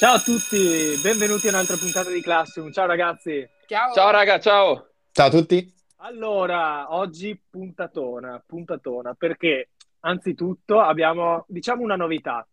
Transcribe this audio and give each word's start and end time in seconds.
Ciao 0.00 0.14
a 0.14 0.18
tutti, 0.18 0.98
benvenuti 1.02 1.46
a 1.46 1.50
un'altra 1.50 1.76
puntata 1.76 2.08
di 2.08 2.22
Classroom. 2.22 2.72
Ciao 2.72 2.86
ragazzi. 2.86 3.46
Ciao. 3.66 3.92
Ciao 3.92 4.10
raga, 4.10 4.40
ciao. 4.40 4.92
Ciao 5.12 5.26
a 5.26 5.30
tutti. 5.30 5.74
Allora, 5.96 6.94
oggi 6.94 7.38
puntatona, 7.50 8.42
puntatona, 8.46 9.12
perché 9.12 9.72
anzitutto 10.00 10.80
abbiamo, 10.80 11.44
diciamo, 11.48 11.82
una 11.82 11.96
novità. 11.96 12.48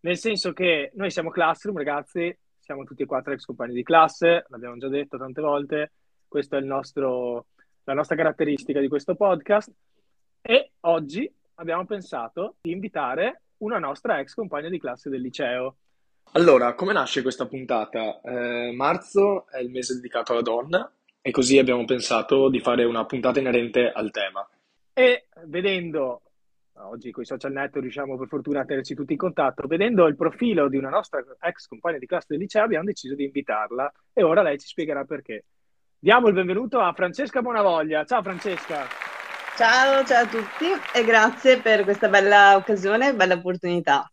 Nel 0.00 0.16
senso 0.16 0.54
che 0.54 0.90
noi 0.94 1.10
siamo 1.10 1.28
Classroom, 1.28 1.76
ragazzi, 1.76 2.34
siamo 2.58 2.84
tutti 2.84 3.02
e 3.02 3.04
quattro 3.04 3.34
ex 3.34 3.44
compagni 3.44 3.74
di 3.74 3.82
classe, 3.82 4.46
l'abbiamo 4.48 4.78
già 4.78 4.88
detto 4.88 5.18
tante 5.18 5.42
volte, 5.42 5.92
questa 6.26 6.56
è 6.56 6.60
nostro, 6.60 7.48
la 7.84 7.92
nostra 7.92 8.16
caratteristica 8.16 8.80
di 8.80 8.88
questo 8.88 9.14
podcast. 9.16 9.70
E 10.40 10.70
oggi 10.80 11.30
abbiamo 11.56 11.84
pensato 11.84 12.54
di 12.62 12.70
invitare 12.70 13.42
una 13.58 13.78
nostra 13.78 14.18
ex 14.18 14.32
compagna 14.32 14.70
di 14.70 14.78
classe 14.78 15.10
del 15.10 15.20
liceo. 15.20 15.76
Allora, 16.36 16.74
come 16.74 16.92
nasce 16.92 17.22
questa 17.22 17.46
puntata? 17.46 18.20
Eh, 18.20 18.70
marzo 18.74 19.46
è 19.48 19.58
il 19.58 19.70
mese 19.70 19.94
dedicato 19.94 20.32
alla 20.32 20.42
donna 20.42 20.92
e 21.22 21.30
così 21.30 21.56
abbiamo 21.56 21.86
pensato 21.86 22.50
di 22.50 22.60
fare 22.60 22.84
una 22.84 23.06
puntata 23.06 23.40
inerente 23.40 23.90
al 23.90 24.10
tema. 24.10 24.46
E 24.92 25.28
vedendo, 25.46 26.20
oggi 26.74 27.10
con 27.10 27.22
i 27.22 27.26
social 27.26 27.52
network 27.52 27.80
riusciamo 27.80 28.18
per 28.18 28.28
fortuna 28.28 28.60
a 28.60 28.64
tenerci 28.66 28.94
tutti 28.94 29.12
in 29.12 29.18
contatto, 29.18 29.66
vedendo 29.66 30.06
il 30.08 30.14
profilo 30.14 30.68
di 30.68 30.76
una 30.76 30.90
nostra 30.90 31.24
ex 31.40 31.68
compagna 31.68 31.96
di 31.96 32.04
classe 32.04 32.26
del 32.28 32.40
liceo 32.40 32.64
abbiamo 32.64 32.84
deciso 32.84 33.14
di 33.14 33.24
invitarla 33.24 33.90
e 34.12 34.22
ora 34.22 34.42
lei 34.42 34.58
ci 34.58 34.66
spiegherà 34.66 35.04
perché. 35.04 35.44
Diamo 35.98 36.28
il 36.28 36.34
benvenuto 36.34 36.80
a 36.80 36.92
Francesca 36.92 37.40
Bonavoglia. 37.40 38.04
Ciao 38.04 38.22
Francesca! 38.22 38.84
Ciao, 39.56 40.04
ciao 40.04 40.24
a 40.24 40.26
tutti 40.26 40.66
e 40.92 41.02
grazie 41.02 41.62
per 41.62 41.84
questa 41.84 42.10
bella 42.10 42.56
occasione, 42.56 43.14
bella 43.14 43.32
opportunità 43.32 44.10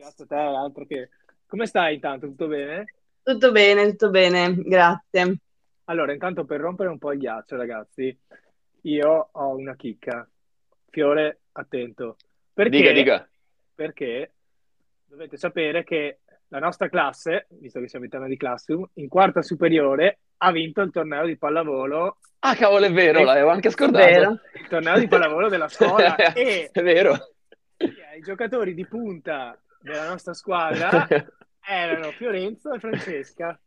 grazie 0.00 0.24
a 0.24 0.26
te, 0.26 0.34
altro 0.34 0.86
che... 0.86 1.10
Come 1.46 1.66
stai 1.66 1.94
intanto? 1.94 2.26
Tutto 2.26 2.46
bene? 2.46 2.94
Tutto 3.22 3.52
bene, 3.52 3.90
tutto 3.90 4.08
bene, 4.08 4.54
grazie. 4.56 5.36
Allora, 5.84 6.12
intanto 6.12 6.44
per 6.44 6.60
rompere 6.60 6.88
un 6.88 6.98
po' 6.98 7.12
il 7.12 7.18
ghiaccio, 7.18 7.56
ragazzi, 7.56 8.16
io 8.82 9.28
ho 9.30 9.56
una 9.56 9.76
chicca. 9.76 10.26
Fiore, 10.88 11.40
attento. 11.52 12.16
Perché, 12.52 12.78
dica, 12.78 12.92
dica. 12.92 13.28
Perché 13.74 14.32
dovete 15.04 15.36
sapere 15.36 15.84
che 15.84 16.20
la 16.48 16.60
nostra 16.60 16.88
classe, 16.88 17.46
visto 17.50 17.80
che 17.80 17.88
siamo 17.88 18.06
in 18.06 18.10
tema 18.10 18.26
di 18.26 18.36
classroom, 18.36 18.88
in 18.94 19.08
quarta 19.08 19.42
superiore 19.42 20.20
ha 20.38 20.50
vinto 20.50 20.80
il 20.80 20.92
torneo 20.92 21.26
di 21.26 21.36
pallavolo. 21.36 22.18
Ah, 22.38 22.54
cavolo, 22.54 22.86
è 22.86 22.92
vero, 22.92 23.18
e... 23.18 23.24
l'avevo 23.24 23.50
anche 23.50 23.70
scordato. 23.70 24.04
Vero. 24.04 24.30
Il 24.54 24.68
torneo 24.68 24.98
di 24.98 25.08
pallavolo 25.08 25.48
della 25.48 25.68
scuola. 25.68 26.14
e... 26.32 26.70
È 26.72 26.82
vero. 26.82 27.34
I 27.76 28.20
giocatori 28.22 28.72
di 28.74 28.86
punta 28.86 29.58
della 29.80 30.08
nostra 30.08 30.34
squadra 30.34 31.06
erano 31.66 32.10
Fiorenzo 32.12 32.72
e 32.72 32.78
Francesca. 32.78 33.58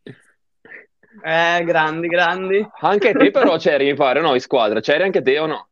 Eh, 1.24 1.64
grandi, 1.64 2.08
grandi. 2.08 2.68
Anche 2.82 3.14
te 3.14 3.32
però 3.32 3.58
c'eri, 3.58 3.86
mi 3.86 3.94
pare, 3.96 4.22
no? 4.22 4.34
In 4.34 4.42
squadra. 4.42 4.80
C'eri 4.80 5.04
anche 5.04 5.22
te 5.22 5.38
o 5.40 5.46
no? 5.46 5.70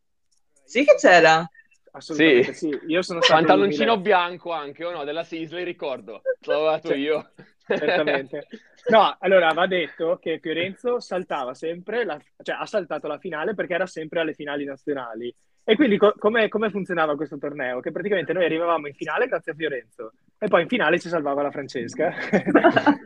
Sì 0.64 0.84
che 0.84 0.96
c'era. 0.96 1.50
Assolutamente 1.94 2.54
sì. 2.54 2.70
sì. 2.70 2.80
Io 2.88 3.02
sono 3.02 3.22
stato 3.22 3.40
Pantaloncino 3.40 3.98
bianco 3.98 4.52
anche, 4.52 4.86
o 4.86 4.92
no? 4.92 5.04
Della 5.04 5.24
Sisley, 5.24 5.64
ricordo. 5.64 6.22
L'ho 6.24 6.38
trovato 6.40 6.90
cioè, 6.90 6.98
io. 6.98 7.32
Certamente. 7.66 8.48
No, 8.88 9.16
allora 9.20 9.54
va 9.54 9.68
detto 9.68 10.18
che 10.20 10.40
Fiorenzo 10.42 11.00
saltava 11.00 11.54
sempre, 11.54 12.04
la, 12.04 12.20
cioè 12.42 12.56
ha 12.60 12.66
saltato 12.66 13.06
la 13.06 13.20
finale 13.20 13.54
perché 13.54 13.76
era 13.76 13.86
sempre 13.86 14.22
alle 14.22 14.34
finali 14.34 14.66
nazionali. 14.66 15.32
E 15.64 15.76
quindi 15.76 15.98
co- 15.98 16.16
come, 16.18 16.50
funzionava 16.50 17.16
questo 17.16 17.38
torneo? 17.38 17.82
Che 17.82 17.92
praticamente 17.92 18.34
noi 18.34 18.46
arrivavamo 18.46 18.88
in 18.88 18.96
finale 18.96 19.28
grazie 19.28 19.52
a 19.52 19.56
Fiorenzo 19.56 20.14
e 20.40 20.48
poi 20.48 20.64
in 20.64 20.68
finale 20.68 21.00
ci 21.00 21.08
salvava 21.08 21.44
la 21.44 21.52
Francesca. 21.52 22.12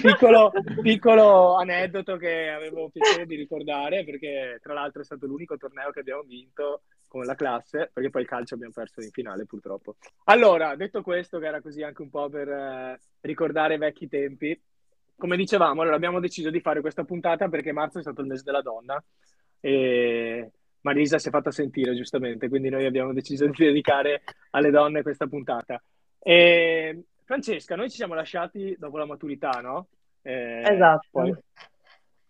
piccolo, 0.00 0.52
piccolo, 0.82 1.56
aneddoto 1.56 2.16
che 2.16 2.48
avevo 2.48 2.90
piacere 2.90 3.26
di 3.26 3.34
ricordare 3.34 4.04
perché 4.04 4.60
tra 4.62 4.72
l'altro 4.72 5.02
è 5.02 5.04
stato 5.04 5.26
l'unico 5.26 5.56
torneo 5.56 5.90
che 5.90 6.00
abbiamo 6.00 6.22
vinto 6.22 6.82
con 7.08 7.24
la 7.24 7.34
classe 7.34 7.90
perché 7.92 8.10
poi 8.10 8.22
il 8.22 8.28
calcio 8.28 8.54
abbiamo 8.54 8.72
perso 8.72 9.00
in 9.00 9.10
finale 9.10 9.44
purtroppo. 9.44 9.96
Allora, 10.24 10.76
detto 10.76 11.02
questo 11.02 11.40
che 11.40 11.46
era 11.46 11.60
così 11.60 11.82
anche 11.82 12.02
un 12.02 12.10
po' 12.10 12.28
per 12.28 12.48
eh, 12.48 13.00
ricordare 13.22 13.78
vecchi 13.78 14.06
tempi, 14.06 14.58
come 15.16 15.36
dicevamo, 15.36 15.80
allora 15.80 15.96
abbiamo 15.96 16.20
deciso 16.20 16.50
di 16.50 16.60
fare 16.60 16.80
questa 16.80 17.02
puntata 17.02 17.48
perché 17.48 17.72
marzo 17.72 17.98
è 17.98 18.02
stato 18.02 18.20
il 18.20 18.28
mese 18.28 18.44
della 18.44 18.62
donna 18.62 19.02
e 19.58 20.50
Marisa 20.86 21.18
si 21.18 21.28
è 21.28 21.30
fatta 21.32 21.50
sentire 21.50 21.96
giustamente, 21.96 22.48
quindi 22.48 22.68
noi 22.68 22.86
abbiamo 22.86 23.12
deciso 23.12 23.44
di 23.46 23.64
dedicare 23.64 24.22
alle 24.50 24.70
donne 24.70 25.02
questa 25.02 25.26
puntata. 25.26 25.82
E, 26.20 27.02
Francesca, 27.24 27.74
noi 27.74 27.90
ci 27.90 27.96
siamo 27.96 28.14
lasciati 28.14 28.76
dopo 28.78 28.96
la 28.96 29.04
maturità, 29.04 29.60
no? 29.60 29.88
Eh, 30.22 30.62
esatto. 30.64 31.08
Poi, 31.10 31.34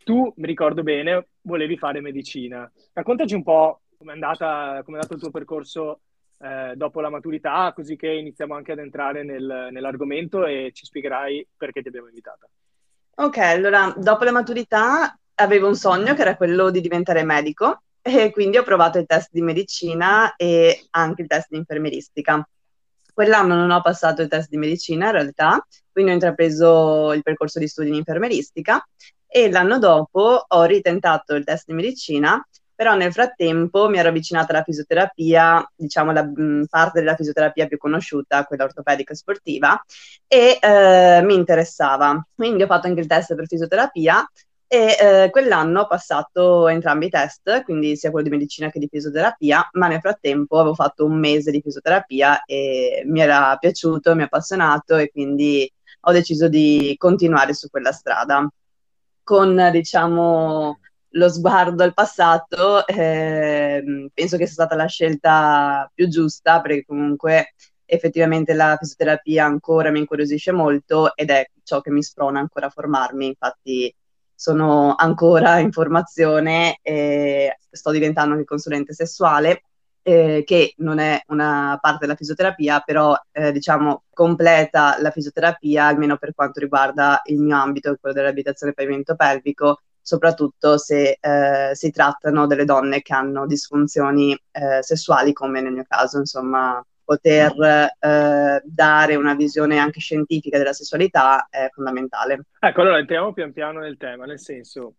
tu, 0.03 0.33
mi 0.37 0.47
ricordo 0.47 0.83
bene, 0.83 1.27
volevi 1.43 1.77
fare 1.77 2.01
medicina. 2.01 2.71
Raccontaci 2.95 3.35
un 3.35 3.43
po' 3.43 3.83
com'è, 3.99 4.13
andata, 4.13 4.81
com'è 4.85 4.97
andato 4.97 5.15
il 5.15 5.21
tuo 5.21 5.31
percorso 5.31 6.01
eh, 6.39 6.73
dopo 6.77 7.03
la 7.03 7.11
maturità, 7.11 7.71
così 7.75 7.95
che 7.97 8.09
iniziamo 8.09 8.55
anche 8.55 8.73
ad 8.73 8.79
entrare 8.79 9.23
nel, 9.23 9.69
nell'argomento 9.71 10.47
e 10.47 10.71
ci 10.73 10.87
spiegherai 10.87 11.47
perché 11.55 11.83
ti 11.83 11.89
abbiamo 11.89 12.09
invitata. 12.09 12.49
Ok, 13.17 13.37
allora, 13.37 13.93
dopo 13.95 14.25
la 14.25 14.33
maturità 14.33 15.19
avevo 15.35 15.67
un 15.67 15.75
sogno 15.75 16.15
che 16.15 16.23
era 16.23 16.37
quello 16.37 16.71
di 16.71 16.81
diventare 16.81 17.23
medico 17.23 17.83
e 18.25 18.31
quindi 18.31 18.57
ho 18.57 18.63
provato 18.63 18.99
il 18.99 19.07
test 19.07 19.31
di 19.33 19.43
medicina 19.43 20.37
e 20.37 20.87
anche 20.91 21.23
il 21.23 21.29
test 21.29 21.49
di 21.51 21.57
infermieristica. 21.57 22.49
Quell'anno 23.13 23.57
non 23.57 23.71
ho 23.71 23.83
passato 23.83 24.23
il 24.23 24.29
test 24.29 24.49
di 24.49 24.59
medicina 24.59 25.07
in 25.07 25.13
realtà, 25.13 25.67
quindi 25.91 26.13
ho 26.13 26.15
intrapreso 26.15 27.13
il 27.15 27.23
percorso 27.23 27.59
di 27.59 27.67
studi 27.67 27.89
in 27.89 27.95
infermieristica 27.95 28.87
e 29.27 29.51
l'anno 29.51 29.79
dopo 29.79 30.45
ho 30.47 30.65
ritentato 30.65 31.35
il 31.35 31.45
test 31.45 31.65
di 31.67 31.73
medicina, 31.73 32.47
però 32.75 32.95
nel 32.95 33.13
frattempo 33.13 33.89
mi 33.89 33.99
ero 33.99 34.11
avvicinata 34.11 34.53
alla 34.53 34.63
fisioterapia, 34.63 35.67
diciamo 35.75 36.13
la 36.13 36.23
mh, 36.23 36.67
parte 36.69 37.01
della 37.01 37.17
fisioterapia 37.17 37.67
più 37.67 37.79
conosciuta, 37.79 38.45
quella 38.45 38.65
ortopedica 38.65 39.15
e 39.15 39.17
sportiva, 39.17 39.85
e 40.29 40.59
eh, 40.61 41.23
mi 41.25 41.35
interessava. 41.35 42.25
Quindi 42.35 42.63
ho 42.63 42.67
fatto 42.67 42.87
anche 42.87 43.01
il 43.01 43.07
test 43.07 43.35
per 43.35 43.47
fisioterapia 43.47 44.31
e 44.69 44.97
eh, 44.99 45.31
quell'anno 45.31 45.83
ho 45.83 45.87
passato 45.87 46.67
entrambi 46.69 47.07
i 47.07 47.11
test, 47.11 47.63
quindi 47.63 47.97
sia 47.97 48.11
quello 48.11 48.29
di 48.29 48.35
medicina 48.35 48.71
che 48.71 48.79
di 48.81 48.89
fisioterapia, 48.91 49.69
ma 49.73 49.87
nel 49.89 50.01
frattempo 50.01 50.59
avevo 50.59 50.75
fatto 50.75 51.05
un 51.05 51.19
mese 51.19 51.51
di 51.51 51.61
fisioterapia 51.61 52.43
e 52.45 53.03
mi 53.07 53.21
era 53.21 53.57
piaciuto, 53.59 54.15
mi 54.15 54.23
ha 54.23 54.25
appassionato 54.25 54.97
e 54.97 55.11
quindi 55.11 55.71
ho 56.01 56.13
deciso 56.13 56.49
di 56.49 56.95
continuare 56.99 57.55
su 57.55 57.69
quella 57.71 57.93
strada. 57.93 58.49
Con, 59.23 59.71
diciamo, 59.73 60.79
lo 61.11 61.29
sguardo 61.29 61.83
al 61.83 61.95
passato, 61.95 62.87
eh, 62.87 64.11
penso 64.13 64.37
che 64.37 64.45
sia 64.47 64.55
stata 64.55 64.75
la 64.77 64.87
scelta 64.87 65.91
più 65.95 66.09
giusta 66.09 66.61
perché 66.61 66.85
comunque 66.85 67.55
effettivamente 67.85 68.53
la 68.53 68.77
fisioterapia 68.79 69.45
ancora 69.45 69.91
mi 69.91 70.01
incuriosisce 70.01 70.53
molto 70.53 71.15
ed 71.17 71.31
è 71.31 71.49
ciò 71.63 71.81
che 71.81 71.91
mi 71.91 72.03
sprona 72.03 72.41
ancora 72.41 72.67
a 72.67 72.71
formarmi, 72.71 73.27
infatti 73.27 73.95
sono 74.37 74.95
ancora 74.97 75.59
in 75.59 75.73
formazione 75.73 76.79
e 76.83 77.59
sto 77.71 77.91
diventando 77.91 78.35
anche 78.35 78.45
consulente 78.45 78.93
sessuale, 78.93 79.63
eh, 80.03 80.45
che 80.47 80.75
non 80.77 80.99
è 81.01 81.21
una 81.29 81.79
parte 81.81 82.01
della 82.03 82.15
fisioterapia, 82.15 82.81
però 82.81 83.19
eh, 83.33 83.51
diciamo 83.51 84.05
completa 84.13 84.97
la 85.01 85.11
fisioterapia, 85.11 85.87
almeno 85.87 86.17
per 86.17 86.35
quanto 86.35 86.61
riguarda 86.61 87.21
il 87.25 87.41
mio 87.41 87.57
ambito, 87.57 87.97
quello 88.01 88.15
dell'abitazione 88.15 88.73
pavimento 88.73 89.17
pelvico, 89.17 89.81
soprattutto 90.01 90.79
se 90.79 91.19
eh, 91.21 91.71
si 91.73 91.91
trattano 91.91 92.47
delle 92.47 92.65
donne 92.65 93.03
che 93.03 93.15
hanno 93.15 93.47
disfunzioni 93.47 94.39
eh, 94.53 94.81
sessuali, 94.83 95.33
come 95.33 95.61
nel 95.61 95.73
mio 95.73 95.85
caso, 95.89 96.19
insomma, 96.19 96.81
poter 97.07 97.53
eh, 98.01 98.61
dare 98.65 99.15
una 99.15 99.35
visione 99.35 99.79
anche 99.79 100.01
scientifica 100.01 100.59
della 100.59 100.73
sessualità 100.73 101.47
è 101.49 101.69
fondamentale. 101.73 102.47
Ecco, 102.59 102.81
allora 102.81 102.99
entriamo 102.99 103.33
pian 103.33 103.53
piano 103.53 103.79
nel 103.79 103.97
tema, 103.97 104.27
nel 104.27 104.41
senso, 104.41 104.97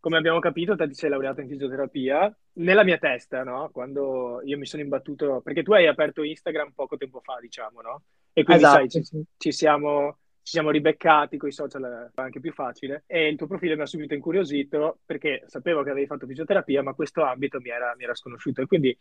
come 0.00 0.16
abbiamo 0.16 0.38
capito, 0.38 0.74
te 0.74 0.88
ti 0.88 0.94
sei 0.94 1.10
laureata 1.10 1.42
in 1.42 1.48
fisioterapia. 1.48 2.34
Nella 2.54 2.84
mia 2.84 2.96
testa, 2.96 3.44
no? 3.44 3.68
Quando 3.70 4.40
io 4.44 4.56
mi 4.56 4.66
sono 4.66 4.82
imbattuto, 4.82 5.42
perché 5.42 5.62
tu 5.62 5.74
hai 5.74 5.86
aperto 5.86 6.22
Instagram 6.22 6.72
poco 6.74 6.96
tempo 6.96 7.20
fa, 7.20 7.36
diciamo, 7.38 7.82
no? 7.82 8.02
E 8.32 8.44
quindi 8.44 8.64
esatto, 8.64 8.88
sai, 8.88 9.04
ci, 9.04 9.24
ci, 9.36 9.52
siamo, 9.52 10.16
ci 10.42 10.52
siamo 10.52 10.70
ribeccati 10.70 11.36
con 11.36 11.50
i 11.50 11.52
social, 11.52 12.10
è 12.14 12.20
anche 12.20 12.40
più 12.40 12.52
facile. 12.52 13.04
E 13.06 13.28
il 13.28 13.36
tuo 13.36 13.46
profilo 13.46 13.76
mi 13.76 13.82
ha 13.82 13.86
subito 13.86 14.14
incuriosito 14.14 15.00
perché 15.04 15.44
sapevo 15.46 15.82
che 15.82 15.90
avevi 15.90 16.06
fatto 16.06 16.26
fisioterapia, 16.26 16.82
ma 16.82 16.94
questo 16.94 17.22
ambito 17.22 17.60
mi 17.60 17.68
era, 17.68 17.94
mi 17.96 18.04
era 18.04 18.14
sconosciuto. 18.14 18.62
E 18.62 18.66
quindi 18.66 18.98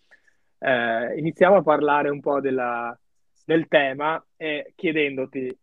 eh, 0.63 1.17
iniziamo 1.17 1.57
a 1.57 1.63
parlare 1.63 2.09
un 2.09 2.19
po' 2.19 2.39
della, 2.39 2.97
del 3.45 3.67
tema 3.67 4.23
e 4.37 4.73
chiedendoti, 4.75 5.57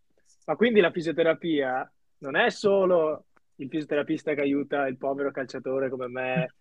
ma 0.46 0.56
quindi 0.56 0.80
la 0.80 0.90
fisioterapia 0.90 1.90
non 2.18 2.34
è 2.34 2.50
solo 2.50 3.26
il 3.56 3.68
fisioterapista 3.68 4.34
che 4.34 4.40
aiuta 4.40 4.88
il 4.88 4.96
povero 4.96 5.30
calciatore 5.30 5.88
come 5.88 6.08
me, 6.08 6.54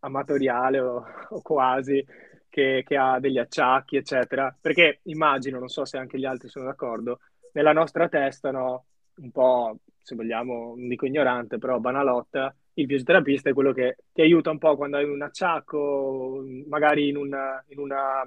amatoriale 0.00 0.78
o, 0.80 1.04
o 1.28 1.42
quasi, 1.42 2.04
che, 2.48 2.82
che, 2.86 2.96
ha 2.96 3.18
degli 3.20 3.38
acciacchi, 3.38 3.96
eccetera. 3.96 4.56
Perché 4.58 5.00
immagino, 5.04 5.58
non 5.58 5.68
so 5.68 5.84
se 5.84 5.98
anche 5.98 6.18
gli 6.18 6.24
altri 6.24 6.48
sono 6.48 6.66
d'accordo, 6.66 7.20
nella 7.52 7.72
nostra 7.72 8.08
testa, 8.08 8.50
no, 8.50 8.86
un 9.16 9.30
po', 9.30 9.78
se 10.00 10.14
vogliamo, 10.14 10.74
non 10.76 10.88
dico 10.88 11.06
ignorante, 11.06 11.58
però 11.58 11.78
banalotta, 11.80 12.54
il 12.74 12.86
fisioterapista 12.86 13.50
è 13.50 13.52
quello 13.52 13.72
che 13.72 13.96
ti 14.12 14.22
aiuta 14.22 14.50
un 14.50 14.58
po' 14.58 14.76
quando 14.76 14.96
hai 14.96 15.04
un 15.04 15.22
acciacco, 15.22 16.44
magari 16.66 17.08
in 17.08 17.16
una, 17.16 17.62
in 17.68 17.78
una 17.78 18.22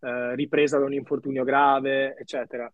eh, 0.00 0.34
ripresa 0.34 0.78
da 0.78 0.84
un 0.84 0.94
infortunio 0.94 1.44
grave, 1.44 2.16
eccetera. 2.16 2.72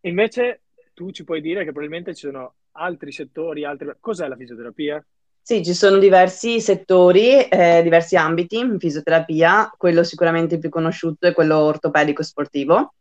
Invece 0.00 0.62
tu 0.94 1.10
ci 1.10 1.24
puoi 1.24 1.40
dire 1.40 1.60
che 1.60 1.72
probabilmente 1.72 2.14
ci 2.14 2.26
sono 2.26 2.54
altri 2.72 3.12
settori, 3.12 3.64
altri... 3.64 3.92
Cos'è 4.00 4.26
la 4.26 4.36
fisioterapia? 4.36 5.04
Sì, 5.40 5.62
ci 5.62 5.74
sono 5.74 5.98
diversi 5.98 6.60
settori, 6.60 7.46
eh, 7.46 7.82
diversi 7.82 8.16
ambiti 8.16 8.56
in 8.56 8.78
fisioterapia, 8.78 9.70
quello 9.76 10.02
sicuramente 10.02 10.58
più 10.58 10.70
conosciuto 10.70 11.26
è 11.26 11.34
quello 11.34 11.58
ortopedico 11.58 12.22
sportivo, 12.22 12.94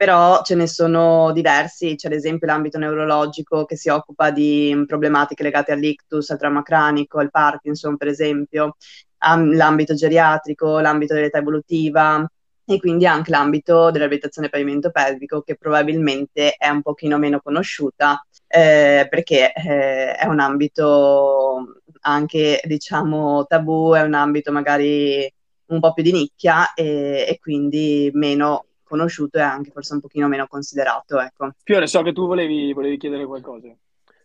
però 0.00 0.40
ce 0.40 0.54
ne 0.54 0.66
sono 0.66 1.30
diversi, 1.30 1.94
c'è 1.94 2.06
ad 2.06 2.14
esempio 2.14 2.46
l'ambito 2.46 2.78
neurologico 2.78 3.66
che 3.66 3.76
si 3.76 3.90
occupa 3.90 4.30
di 4.30 4.82
problematiche 4.86 5.42
legate 5.42 5.72
all'ictus, 5.72 6.30
al 6.30 6.38
trauma 6.38 6.62
cranico, 6.62 7.18
al 7.18 7.30
Parkinson 7.30 7.98
per 7.98 8.08
esempio, 8.08 8.76
l'ambito 9.18 9.92
geriatrico, 9.92 10.78
l'ambito 10.80 11.12
dell'età 11.12 11.36
evolutiva, 11.36 12.26
e 12.64 12.78
quindi 12.78 13.04
anche 13.04 13.30
l'ambito 13.30 13.90
della 13.90 14.06
riabilitazione 14.06 14.48
pavimento 14.48 14.90
pelvico 14.90 15.42
che 15.42 15.56
probabilmente 15.56 16.52
è 16.52 16.70
un 16.70 16.80
pochino 16.80 17.18
meno 17.18 17.40
conosciuta 17.42 18.24
eh, 18.46 19.06
perché 19.10 19.52
eh, 19.52 20.14
è 20.14 20.24
un 20.24 20.40
ambito 20.40 21.74
anche 22.00 22.58
diciamo 22.64 23.44
tabù, 23.44 23.92
è 23.92 24.00
un 24.00 24.14
ambito 24.14 24.50
magari 24.50 25.30
un 25.66 25.78
po' 25.78 25.92
più 25.92 26.02
di 26.02 26.12
nicchia 26.12 26.72
e, 26.72 27.26
e 27.28 27.38
quindi 27.38 28.08
meno 28.14 28.64
conosciuto 28.90 29.38
e 29.38 29.42
anche 29.42 29.70
forse 29.70 29.94
un 29.94 30.00
pochino 30.00 30.26
meno 30.26 30.46
considerato. 30.48 31.20
Ecco. 31.20 31.52
Fiore, 31.62 31.86
so 31.86 32.02
che 32.02 32.12
tu 32.12 32.26
volevi, 32.26 32.72
volevi 32.72 32.98
chiedere 32.98 33.24
qualcosa. 33.24 33.68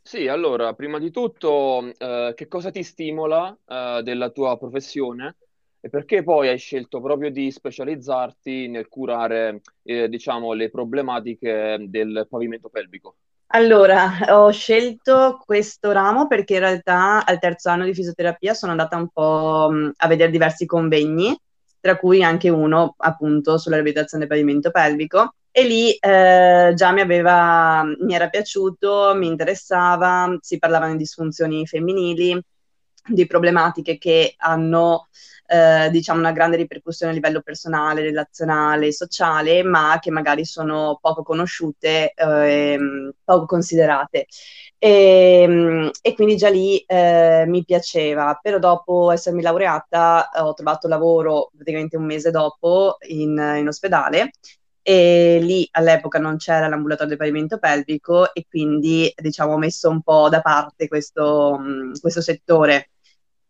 Sì, 0.02 0.28
allora, 0.28 0.74
prima 0.74 1.00
di 1.00 1.12
tutto, 1.12 1.94
eh, 1.98 2.34
che 2.36 2.48
cosa 2.48 2.72
ti 2.72 2.84
stimola 2.84 3.58
eh, 3.66 4.02
della 4.04 4.30
tua 4.30 4.58
professione? 4.58 5.38
E 5.80 5.90
perché 5.90 6.24
poi 6.24 6.48
hai 6.48 6.58
scelto 6.58 7.00
proprio 7.00 7.30
di 7.30 7.52
specializzarti 7.52 8.68
nel 8.68 8.88
curare, 8.88 9.62
eh, 9.84 10.10
diciamo, 10.10 10.54
le 10.54 10.70
problematiche 10.70 11.78
del 11.88 12.28
pavimento 12.30 12.70
pelvico? 12.70 13.18
Allora, 13.48 14.18
ho 14.30 14.52
scelto 14.52 15.42
questo 15.46 15.92
ramo 15.92 16.28
perché 16.28 16.56
in 16.56 16.60
realtà 16.60 17.24
al 17.24 17.40
terzo 17.40 17.70
anno 17.70 17.86
di 17.86 17.94
fisioterapia 17.94 18.54
sono 18.54 18.72
andata 18.72 18.98
un 18.98 19.08
po' 19.10 19.70
mm, 19.72 19.90
a 19.98 20.08
vedere 20.08 20.32
diversi 20.32 20.66
convegni, 20.66 21.38
tra 21.86 21.98
cui 21.98 22.24
anche 22.24 22.50
uno 22.50 22.96
appunto 22.98 23.60
sulla 23.60 23.76
riabilitazione 23.76 24.26
del 24.26 24.36
pavimento 24.36 24.72
pelvico. 24.72 25.36
E 25.52 25.64
lì 25.68 25.92
eh, 25.94 26.74
già 26.76 26.92
mi 26.92 27.02
aveva, 27.02 27.84
mi 27.84 28.16
era 28.16 28.28
piaciuto, 28.28 29.14
mi 29.16 29.28
interessava, 29.28 30.36
si 30.42 30.58
parlavano 30.58 30.94
di 30.94 30.98
disfunzioni 30.98 31.68
femminili, 31.68 32.42
di 33.07 33.25
problematiche 33.28 33.98
che 33.98 34.36
hanno 34.38 35.07
eh, 35.48 35.90
diciamo 35.92 36.19
una 36.19 36.31
grande 36.31 36.57
ripercussione 36.57 37.12
a 37.12 37.16
livello 37.16 37.42
personale, 37.42 38.02
relazionale, 38.02 38.92
sociale, 38.92 39.63
ma 39.63 39.98
che 40.02 40.12
magari 40.12 40.46
sono 40.46 40.98
poco 41.02 41.24
conosciute, 41.24 42.13
eh, 42.13 43.13
poco 43.24 43.46
considerate. 43.46 44.25
E, 44.78 45.42
ehm, 45.44 45.92
e, 46.02 46.13
quindi 46.16 46.36
già 46.36 46.50
lì 46.50 46.80
eh, 46.80 47.46
mi 47.48 47.63
piaceva, 47.63 48.40
però 48.42 48.60
dopo 48.60 49.12
essermi 49.12 49.42
laureata 49.42 50.30
ho 50.44 50.54
trovato 50.54 50.88
lavoro 50.88 51.52
praticamente 51.56 51.98
un 51.98 52.06
mese 52.06 52.31
dopo 52.31 52.98
in, 53.07 53.56
in 53.57 53.68
ospedale 53.68 54.31
e 54.88 55.40
lì 55.42 55.68
all'epoca 55.72 56.19
non 56.19 56.38
c'era 56.38 56.68
l'ambulatorio 56.68 57.10
del 57.10 57.18
pavimento 57.18 57.57
pelvico 57.57 58.31
e 58.36 58.46
quindi 58.48 59.12
diciamo 59.16 59.54
ho 59.54 59.57
messo 59.57 59.90
un 59.90 60.02
po' 60.04 60.30
da 60.30 60.42
parte 60.42 60.88
questo, 60.88 61.60
questo 62.00 62.22
settore 62.22 62.90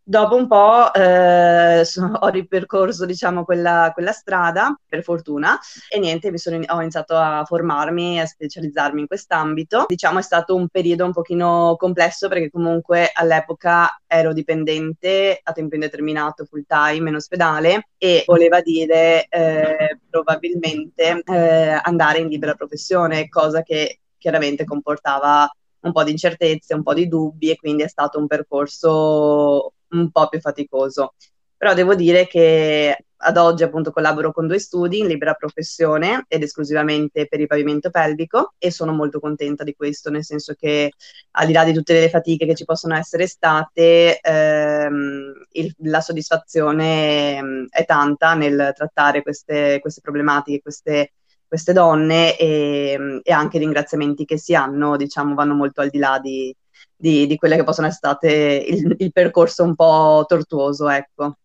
Dopo 0.07 0.35
un 0.35 0.45
po' 0.45 0.93
eh, 0.93 1.83
ho 2.19 2.27
ripercorso 2.27 3.05
diciamo, 3.05 3.43
quella, 3.43 3.89
quella, 3.91 4.11
strada, 4.11 4.79
per 4.87 5.01
fortuna, 5.01 5.59
e 5.89 5.97
niente, 5.97 6.37
sono, 6.37 6.59
ho 6.67 6.79
iniziato 6.79 7.15
a 7.15 7.43
formarmi, 7.43 8.19
a 8.19 8.27
specializzarmi 8.27 9.01
in 9.01 9.07
quest'ambito. 9.07 9.85
Diciamo 9.87 10.19
è 10.19 10.21
stato 10.21 10.53
un 10.55 10.67
periodo 10.67 11.05
un 11.05 11.11
pochino 11.11 11.75
complesso 11.79 12.27
perché 12.27 12.51
comunque 12.51 13.09
all'epoca 13.11 13.99
ero 14.05 14.31
dipendente 14.31 15.39
a 15.41 15.51
tempo 15.53 15.73
indeterminato, 15.73 16.45
full 16.45 16.65
time 16.67 17.09
in 17.09 17.15
ospedale 17.15 17.87
e 17.97 18.25
voleva 18.27 18.61
dire 18.61 19.25
eh, 19.27 19.97
probabilmente 20.07 21.23
eh, 21.25 21.79
andare 21.81 22.19
in 22.19 22.27
libera 22.27 22.53
professione, 22.53 23.27
cosa 23.27 23.63
che 23.63 24.01
chiaramente 24.19 24.65
comportava 24.65 25.49
un 25.79 25.91
po' 25.91 26.03
di 26.03 26.11
incertezze, 26.11 26.75
un 26.75 26.83
po' 26.83 26.93
di 26.93 27.07
dubbi 27.07 27.49
e 27.49 27.55
quindi 27.55 27.81
è 27.81 27.87
stato 27.87 28.19
un 28.19 28.27
percorso 28.27 29.73
un 29.99 30.11
po' 30.11 30.27
più 30.29 30.39
faticoso. 30.39 31.13
Però 31.57 31.73
devo 31.73 31.95
dire 31.95 32.27
che 32.27 32.97
ad 33.17 33.37
oggi 33.37 33.63
appunto 33.63 33.91
collaboro 33.91 34.31
con 34.31 34.47
due 34.47 34.59
studi 34.59 34.99
in 34.99 35.07
libera 35.07 35.33
professione 35.33 36.25
ed 36.27 36.43
esclusivamente 36.43 37.27
per 37.27 37.39
il 37.39 37.47
pavimento 37.47 37.89
pelvico 37.89 38.53
e 38.57 38.71
sono 38.71 38.91
molto 38.93 39.19
contenta 39.19 39.63
di 39.63 39.73
questo, 39.73 40.09
nel 40.09 40.23
senso 40.23 40.53
che 40.53 40.91
al 41.31 41.47
di 41.47 41.53
là 41.53 41.63
di 41.63 41.73
tutte 41.73 41.93
le 41.93 42.09
fatiche 42.09 42.45
che 42.45 42.55
ci 42.55 42.65
possono 42.65 42.95
essere 42.95 43.25
state, 43.27 44.19
ehm, 44.19 45.33
il, 45.51 45.73
la 45.83 46.01
soddisfazione 46.01 47.37
ehm, 47.37 47.67
è 47.69 47.85
tanta 47.85 48.33
nel 48.33 48.71
trattare 48.75 49.21
queste, 49.21 49.79
queste 49.79 50.01
problematiche, 50.01 50.61
queste, 50.61 51.13
queste 51.47 51.73
donne 51.73 52.37
e, 52.37 53.21
e, 53.23 53.31
anche 53.33 53.57
i 53.57 53.59
ringraziamenti 53.61 54.25
che 54.25 54.37
si 54.37 54.53
hanno, 54.53 54.97
diciamo, 54.97 55.33
vanno 55.33 55.53
molto 55.55 55.81
al 55.81 55.89
di 55.89 55.97
là 55.99 56.19
di, 56.21 56.55
di, 56.95 57.27
di 57.27 57.35
quelle 57.35 57.55
che 57.55 57.63
possono 57.63 57.87
essere 57.87 58.15
state 58.15 58.65
il, 58.67 58.95
il 58.99 59.11
percorso 59.11 59.63
un 59.63 59.75
po' 59.75 60.25
tortuoso, 60.27 60.89
ecco. 60.89 61.37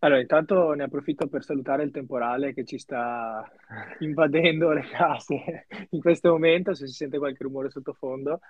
Allora, 0.00 0.20
intanto 0.20 0.72
ne 0.72 0.82
approfitto 0.82 1.28
per 1.28 1.44
salutare 1.44 1.84
il 1.84 1.92
temporale 1.92 2.52
che 2.54 2.64
ci 2.64 2.76
sta 2.76 3.48
invadendo 4.00 4.72
le 4.72 4.82
case 4.82 5.66
in 5.90 6.00
questo 6.00 6.30
momento, 6.30 6.74
se 6.74 6.86
si 6.86 6.94
sente 6.94 7.18
qualche 7.18 7.44
rumore 7.44 7.70
sottofondo. 7.70 8.40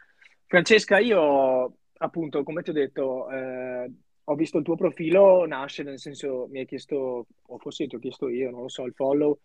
Francesca, 0.46 0.98
io 0.98 1.74
appunto, 1.98 2.42
come 2.42 2.62
ti 2.62 2.70
ho 2.70 2.72
detto, 2.72 3.30
eh, 3.30 3.90
ho 4.24 4.34
visto 4.34 4.58
il 4.58 4.64
tuo 4.64 4.76
profilo 4.76 5.46
nasce, 5.46 5.82
nel 5.82 5.98
senso 5.98 6.46
mi 6.50 6.60
hai 6.60 6.66
chiesto, 6.66 7.26
o 7.46 7.58
forse 7.58 7.86
ti 7.86 7.96
ho 7.96 7.98
chiesto 7.98 8.28
io, 8.28 8.50
non 8.50 8.62
lo 8.62 8.68
so, 8.68 8.84
il 8.84 8.94
follow, 8.94 9.38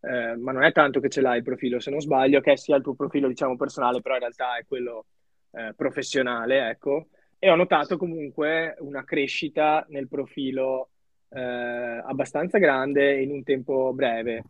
eh, 0.00 0.36
ma 0.36 0.52
non 0.52 0.64
è 0.64 0.72
tanto 0.72 1.00
che 1.00 1.08
ce 1.08 1.20
l'hai 1.20 1.38
il 1.38 1.44
profilo, 1.44 1.80
se 1.80 1.90
non 1.90 2.00
sbaglio, 2.00 2.40
che 2.40 2.56
sia 2.56 2.76
il 2.76 2.82
tuo 2.82 2.94
profilo, 2.94 3.28
diciamo, 3.28 3.56
personale, 3.56 4.00
però 4.00 4.14
in 4.14 4.20
realtà 4.20 4.56
è 4.56 4.64
quello 4.66 5.06
eh, 5.56 5.74
professionale, 5.74 6.68
ecco, 6.68 7.08
e 7.38 7.50
ho 7.50 7.56
notato 7.56 7.96
comunque 7.96 8.74
una 8.78 9.04
crescita 9.04 9.84
nel 9.88 10.08
profilo 10.08 10.90
eh, 11.28 11.40
abbastanza 11.40 12.58
grande 12.58 13.20
in 13.20 13.30
un 13.30 13.42
tempo 13.42 13.92
breve. 13.92 14.44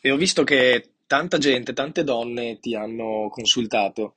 E 0.00 0.10
ho 0.10 0.16
visto 0.16 0.44
che 0.44 0.92
tanta 1.06 1.38
gente, 1.38 1.72
tante 1.72 2.04
donne 2.04 2.58
ti 2.58 2.74
hanno 2.74 3.28
consultato. 3.30 4.16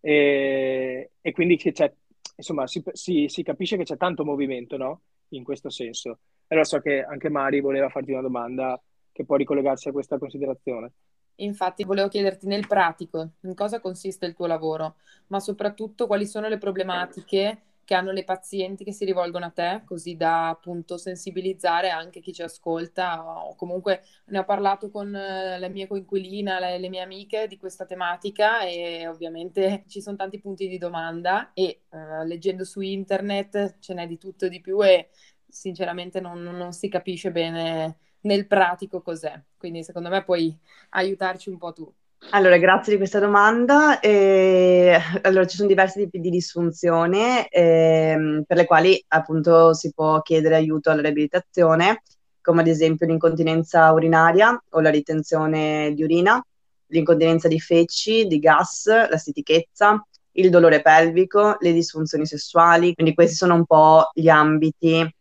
E, 0.00 1.10
e 1.20 1.32
quindi 1.32 1.56
c'è, 1.56 1.92
insomma, 2.36 2.66
si, 2.66 2.82
si, 2.92 3.26
si, 3.28 3.42
capisce 3.42 3.76
che 3.76 3.84
c'è 3.84 3.96
tanto 3.96 4.24
movimento, 4.24 4.76
no? 4.76 5.00
In 5.30 5.42
questo 5.42 5.70
senso. 5.70 6.18
Allora 6.48 6.64
so 6.66 6.78
che 6.80 7.02
anche 7.02 7.28
Mari 7.28 7.60
voleva 7.60 7.88
farti 7.88 8.12
una 8.12 8.20
domanda 8.20 8.80
che 9.12 9.24
può 9.24 9.36
ricollegarsi 9.36 9.88
a 9.88 9.92
questa 9.92 10.18
considerazione. 10.18 10.92
Infatti 11.36 11.84
volevo 11.84 12.08
chiederti 12.08 12.46
nel 12.46 12.66
pratico 12.66 13.32
in 13.42 13.54
cosa 13.54 13.80
consiste 13.80 14.26
il 14.26 14.34
tuo 14.34 14.46
lavoro, 14.46 14.96
ma 15.28 15.40
soprattutto 15.40 16.06
quali 16.06 16.26
sono 16.26 16.48
le 16.48 16.58
problematiche 16.58 17.62
che 17.86 17.94
hanno 17.94 18.10
le 18.10 18.24
pazienti 18.24 18.82
che 18.82 18.92
si 18.92 19.04
rivolgono 19.04 19.46
a 19.46 19.50
te, 19.50 19.82
così 19.86 20.16
da 20.16 20.48
appunto 20.48 20.98
sensibilizzare 20.98 21.88
anche 21.88 22.20
chi 22.20 22.32
ci 22.32 22.42
ascolta. 22.42 23.46
O 23.46 23.54
comunque 23.54 24.02
ne 24.26 24.40
ho 24.40 24.44
parlato 24.44 24.90
con 24.90 25.14
eh, 25.14 25.56
la 25.58 25.68
mia 25.68 25.86
coinquilina, 25.86 26.58
le, 26.58 26.78
le, 26.78 26.88
mie 26.88 27.02
amiche 27.02 27.46
di 27.46 27.56
questa 27.56 27.86
tematica 27.86 28.62
e 28.62 29.06
ovviamente 29.06 29.84
ci 29.88 30.00
sono 30.02 30.16
tanti 30.16 30.40
punti 30.40 30.66
di 30.68 30.78
domanda 30.78 31.52
e 31.54 31.82
uh, 31.90 32.24
leggendo 32.24 32.64
su 32.64 32.80
internet 32.80 33.78
ce 33.78 33.94
n'è 33.94 34.06
di 34.08 34.18
tutto 34.18 34.46
e 34.46 34.48
di 34.48 34.60
più 34.60 34.84
e 34.84 35.10
sinceramente 35.46 36.20
non, 36.20 36.42
non 36.42 36.72
si 36.72 36.88
capisce 36.88 37.30
bene 37.30 37.98
nel 38.26 38.46
pratico 38.46 39.00
cos'è. 39.00 39.40
Quindi 39.56 39.82
secondo 39.82 40.08
me 40.08 40.22
puoi 40.22 40.56
aiutarci 40.90 41.48
un 41.48 41.58
po' 41.58 41.72
tu. 41.72 41.90
Allora, 42.30 42.56
grazie 42.58 42.92
di 42.92 42.98
questa 42.98 43.20
domanda. 43.20 44.00
Eh, 44.00 44.98
allora, 45.22 45.46
ci 45.46 45.56
sono 45.56 45.68
diversi 45.68 46.00
tipi 46.00 46.18
di 46.18 46.30
disfunzione 46.30 47.48
eh, 47.48 48.42
per 48.46 48.56
le 48.56 48.64
quali 48.66 49.02
appunto 49.08 49.74
si 49.74 49.92
può 49.92 50.20
chiedere 50.22 50.56
aiuto 50.56 50.90
alla 50.90 51.02
riabilitazione, 51.02 52.02
come 52.40 52.62
ad 52.62 52.66
esempio 52.66 53.06
l'incontinenza 53.06 53.92
urinaria 53.92 54.60
o 54.70 54.80
la 54.80 54.90
ritenzione 54.90 55.92
di 55.94 56.02
urina, 56.02 56.44
l'incontinenza 56.88 57.48
di 57.48 57.60
feci, 57.60 58.26
di 58.26 58.38
gas, 58.38 58.86
la 58.86 59.18
stitichezza, 59.18 60.04
il 60.32 60.50
dolore 60.50 60.82
pelvico, 60.82 61.56
le 61.60 61.72
disfunzioni 61.72 62.26
sessuali. 62.26 62.94
Quindi 62.94 63.14
questi 63.14 63.36
sono 63.36 63.54
un 63.54 63.66
po' 63.66 64.10
gli 64.12 64.28
ambiti 64.28 65.15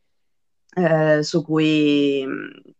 eh, 0.76 1.24
su 1.24 1.44
cui 1.44 2.26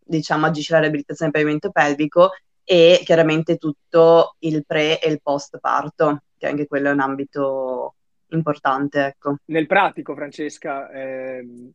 diciamo 0.04 0.46
agisce 0.46 0.72
la 0.74 0.80
riabilitazione 0.80 1.30
del 1.30 1.40
pavimento 1.40 1.70
pelvico 1.70 2.30
e 2.62 3.00
chiaramente 3.04 3.56
tutto 3.56 4.36
il 4.40 4.64
pre 4.66 5.00
e 5.00 5.10
il 5.10 5.20
post 5.22 5.58
parto, 5.58 6.22
che 6.36 6.46
che 6.46 6.52
anche 6.52 6.66
quello 6.66 6.88
è 6.88 6.92
un 6.92 7.00
ambito 7.00 7.94
importante, 8.28 9.04
ecco. 9.04 9.36
Nel 9.46 9.66
pratico, 9.66 10.14
Francesca, 10.14 10.90
ehm, 10.90 11.72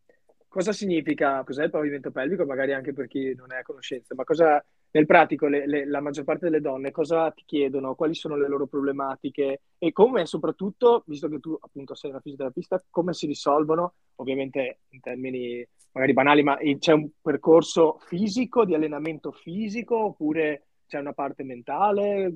cosa 0.48 0.72
significa, 0.72 1.44
cos'è 1.44 1.66
il 1.66 1.70
pavimento 1.70 2.12
pelvico? 2.12 2.46
Magari 2.46 2.74
anche 2.74 2.94
per 2.94 3.08
chi 3.08 3.34
non 3.36 3.52
è 3.52 3.58
a 3.58 3.64
conoscenza, 3.64 4.16
ma 4.16 4.24
cosa, 4.24 4.64
nel 4.92 5.06
pratico 5.06 5.48
le, 5.48 5.68
le, 5.68 5.86
la 5.86 6.02
maggior 6.02 6.24
parte 6.24 6.46
delle 6.46 6.62
donne 6.62 6.92
cosa 6.92 7.32
ti 7.32 7.44
chiedono, 7.46 7.96
quali 7.96 8.16
sono 8.16 8.36
le 8.36 8.48
loro 8.48 8.68
problematiche 8.68 9.62
e 9.78 9.92
come 9.92 10.26
soprattutto, 10.26 11.04
visto 11.06 11.28
che 11.30 11.40
tu 11.40 11.58
appunto 11.60 11.96
sei 11.96 12.12
una 12.12 12.20
fisioterapista, 12.20 12.84
come 12.90 13.14
si 13.14 13.26
risolvono, 13.28 13.94
ovviamente 14.16 14.80
in 14.90 15.00
termini 15.00 15.66
magari 15.92 16.14
banali, 16.14 16.44
ma 16.44 16.58
c'è 16.80 16.94
un 16.94 17.10
percorso 17.22 18.00
fisico, 18.06 18.66
di 18.66 18.74
allenamento 18.74 19.32
fisico 19.32 20.06
oppure 20.06 20.68
c'è 20.88 21.00
una 21.00 21.14
parte 21.14 21.44
mentale? 21.44 22.34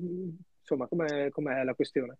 Insomma, 0.60 0.86
com'è, 0.86 1.30
com'è 1.30 1.62
la 1.64 1.74
questione? 1.74 2.18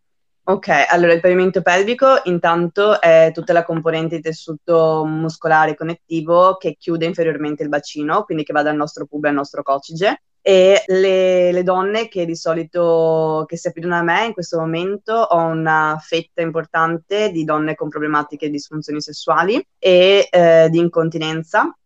Ok, 0.49 0.69
allora 0.89 1.13
il 1.13 1.21
pavimento 1.21 1.61
pelvico 1.61 2.21
intanto 2.25 3.01
è 3.01 3.33
tutta 3.35 3.53
la 3.53 3.65
componente 3.65 4.17
di 4.17 4.23
tessuto 4.23 5.05
muscolare 5.05 5.75
connettivo 5.75 6.57
che 6.57 6.77
chiude 6.79 7.05
inferiormente 7.05 7.65
il 7.65 7.69
bacino, 7.69 8.23
quindi 8.23 8.45
che 8.45 8.53
va 8.53 8.63
dal 8.63 8.77
nostro 8.77 9.07
pube 9.07 9.29
al 9.29 9.35
nostro 9.35 9.65
coccige. 9.65 10.23
E 10.49 10.85
le, 10.87 11.51
le 11.51 11.63
donne 11.65 12.07
che 12.07 12.25
di 12.25 12.37
solito 12.37 13.43
che 13.49 13.57
si 13.57 13.67
affidano 13.67 13.97
a 13.97 14.03
me 14.03 14.27
in 14.27 14.33
questo 14.33 14.61
momento 14.61 15.13
ho 15.13 15.39
una 15.39 15.99
fetta 16.01 16.41
importante 16.41 17.33
di 17.33 17.43
donne 17.43 17.75
con 17.75 17.89
problematiche 17.89 18.47
di 18.47 18.53
disfunzioni 18.53 19.01
sessuali 19.01 19.61
e 19.77 20.29
eh, 20.31 20.69
di 20.71 20.79
incontinenza. 20.79 21.77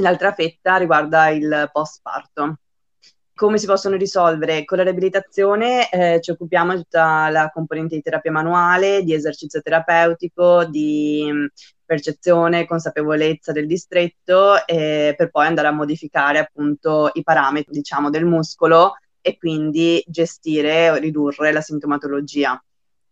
L'altra 0.00 0.34
fetta 0.34 0.76
riguarda 0.76 1.28
il 1.28 1.70
postparto. 1.72 2.58
Come 3.34 3.56
si 3.56 3.64
possono 3.64 3.96
risolvere? 3.96 4.66
Con 4.66 4.76
la 4.76 4.84
riabilitazione 4.84 5.88
eh, 5.88 6.20
ci 6.20 6.30
occupiamo 6.30 6.72
di 6.72 6.82
tutta 6.82 7.30
la 7.30 7.50
componente 7.50 7.94
di 7.94 8.02
terapia 8.02 8.30
manuale, 8.30 9.02
di 9.02 9.14
esercizio 9.14 9.62
terapeutico, 9.62 10.66
di 10.66 11.32
percezione, 11.84 12.66
consapevolezza 12.66 13.52
del 13.52 13.66
distretto, 13.66 14.66
eh, 14.66 15.14
per 15.16 15.30
poi 15.30 15.46
andare 15.46 15.68
a 15.68 15.72
modificare 15.72 16.38
appunto 16.38 17.10
i 17.14 17.22
parametri, 17.22 17.72
diciamo, 17.72 18.10
del 18.10 18.24
muscolo 18.24 18.94
e 19.20 19.36
quindi 19.38 20.02
gestire 20.06 20.90
o 20.90 20.96
ridurre 20.96 21.52
la 21.52 21.60
sintomatologia. 21.60 22.62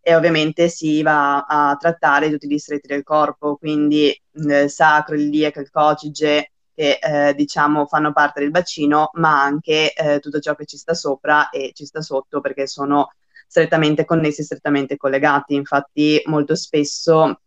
E 0.01 0.15
ovviamente 0.15 0.67
si 0.67 1.01
va 1.01 1.45
a 1.45 1.75
trattare 1.77 2.29
tutti 2.29 2.45
i 2.45 2.49
distretti 2.49 2.87
del 2.87 3.03
corpo, 3.03 3.55
quindi 3.55 4.15
il 4.33 4.69
sacro, 4.69 5.15
il 5.15 5.21
iliaco, 5.21 5.61
il 5.61 5.71
cocige, 5.71 6.51
che 6.75 6.99
eh, 7.01 7.33
diciamo 7.35 7.85
fanno 7.85 8.11
parte 8.11 8.41
del 8.41 8.51
bacino, 8.51 9.09
ma 9.13 9.41
anche 9.43 9.93
eh, 9.93 10.19
tutto 10.19 10.39
ciò 10.39 10.55
che 10.55 10.65
ci 10.65 10.77
sta 10.77 10.93
sopra 10.93 11.49
e 11.49 11.71
ci 11.73 11.85
sta 11.85 12.01
sotto 12.01 12.41
perché 12.41 12.67
sono 12.67 13.13
strettamente 13.47 14.05
connessi, 14.05 14.43
strettamente 14.43 14.97
collegati. 14.97 15.53
Infatti 15.53 16.21
molto 16.25 16.55
spesso 16.55 17.41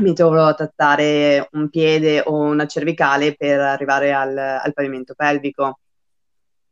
mi 0.00 0.14
trovo 0.14 0.42
a 0.42 0.54
trattare 0.54 1.48
un 1.52 1.68
piede 1.68 2.22
o 2.24 2.34
una 2.34 2.66
cervicale 2.66 3.34
per 3.34 3.60
arrivare 3.60 4.12
al, 4.12 4.36
al 4.36 4.72
pavimento 4.72 5.14
pelvico. 5.14 5.78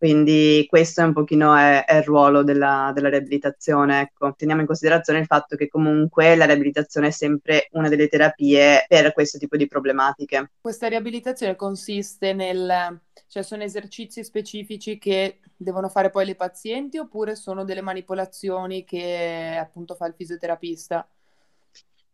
Quindi 0.01 0.65
questo 0.67 1.03
è 1.03 1.05
un 1.05 1.13
pochino 1.13 1.55
è, 1.55 1.85
è 1.85 1.97
il 1.97 2.05
ruolo 2.05 2.43
della, 2.43 2.91
della, 2.95 3.11
riabilitazione. 3.11 4.01
Ecco. 4.01 4.33
Teniamo 4.35 4.63
in 4.63 4.67
considerazione 4.67 5.19
il 5.19 5.27
fatto 5.27 5.57
che 5.57 5.69
comunque 5.69 6.37
la 6.37 6.47
riabilitazione 6.47 7.09
è 7.09 7.11
sempre 7.11 7.69
una 7.73 7.91
delle 7.91 8.09
terapie 8.09 8.87
per 8.89 9.13
questo 9.13 9.37
tipo 9.37 9.59
di 9.59 9.67
problematiche. 9.67 10.53
Questa 10.63 10.89
riabilitazione 10.89 11.55
consiste 11.55 12.33
nel, 12.33 12.99
cioè 13.27 13.43
sono 13.43 13.63
esercizi 13.63 14.25
specifici 14.25 14.97
che 14.97 15.41
devono 15.55 15.91
fare 15.91 16.09
poi 16.09 16.25
le 16.25 16.35
pazienti 16.35 16.97
oppure 16.97 17.37
sono 17.37 17.65
delle 17.65 17.83
manipolazioni 17.83 18.85
che 18.85 19.59
appunto 19.61 19.95
fa 19.95 20.07
il 20.07 20.15
fisioterapista? 20.17 21.07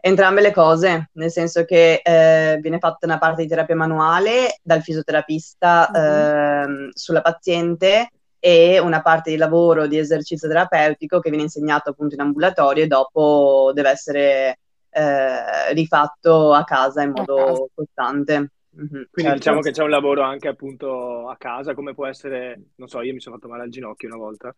Entrambe 0.06 0.40
le 0.40 0.52
cose, 0.52 1.10
nel 1.14 1.32
senso 1.32 1.64
che 1.64 2.00
eh, 2.00 2.58
viene 2.60 2.78
fatta 2.78 3.06
una 3.06 3.18
parte 3.18 3.42
di 3.42 3.48
terapia 3.48 3.74
manuale 3.74 4.60
dal 4.62 4.80
fisioterapista 4.80 5.90
mm-hmm. 5.90 6.86
eh, 6.86 6.90
sulla 6.92 7.22
paziente 7.22 8.12
e 8.38 8.78
una 8.78 9.02
parte 9.02 9.30
di 9.30 9.36
lavoro 9.36 9.88
di 9.88 9.98
esercizio 9.98 10.46
terapeutico 10.46 11.18
che 11.18 11.28
viene 11.30 11.46
insegnato 11.46 11.90
appunto 11.90 12.14
in 12.14 12.20
ambulatorio 12.20 12.84
e 12.84 12.86
dopo 12.86 13.72
deve 13.74 13.90
essere 13.90 14.60
eh, 14.90 15.72
rifatto 15.72 16.52
a 16.52 16.62
casa 16.62 17.02
in 17.02 17.10
modo 17.10 17.34
casa. 17.34 17.64
costante. 17.74 18.38
Mm-hmm, 18.38 18.88
Quindi 18.88 19.10
certo. 19.22 19.36
diciamo 19.38 19.60
che 19.60 19.72
c'è 19.72 19.82
un 19.82 19.90
lavoro 19.90 20.22
anche 20.22 20.46
appunto 20.46 21.28
a 21.28 21.36
casa, 21.36 21.74
come 21.74 21.94
può 21.94 22.06
essere, 22.06 22.60
non 22.76 22.86
so, 22.86 23.02
io 23.02 23.12
mi 23.12 23.20
sono 23.20 23.34
fatto 23.34 23.48
male 23.48 23.64
al 23.64 23.70
ginocchio 23.70 24.06
una 24.06 24.18
volta 24.18 24.54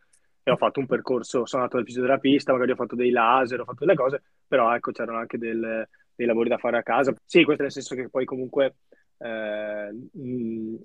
e 0.49 0.51
ho 0.51 0.57
fatto 0.57 0.81
un 0.81 0.87
percorso, 0.87 1.45
sono 1.45 1.63
andato 1.63 1.77
dal 1.77 1.87
fisioterapista, 1.87 2.53
magari 2.53 2.71
ho 2.71 2.77
fatto 2.77 2.97
dei 2.97 3.11
laser, 3.11 3.61
ho 3.61 3.65
fatto 3.65 3.85
delle 3.85 3.95
cose, 3.95 4.23
però 4.47 4.75
ecco 4.75 4.93
c'erano 4.93 5.19
anche 5.19 5.37
del, 5.37 5.87
dei 6.15 6.27
lavori 6.27 6.49
da 6.49 6.57
fare 6.57 6.79
a 6.79 6.83
casa. 6.83 7.13
Sì, 7.25 7.45
questo 7.45 7.63
nel 7.63 7.73
senso 7.73 7.95
che 7.95 8.09
poi 8.09 8.25
comunque 8.25 8.77
eh, 9.19 9.91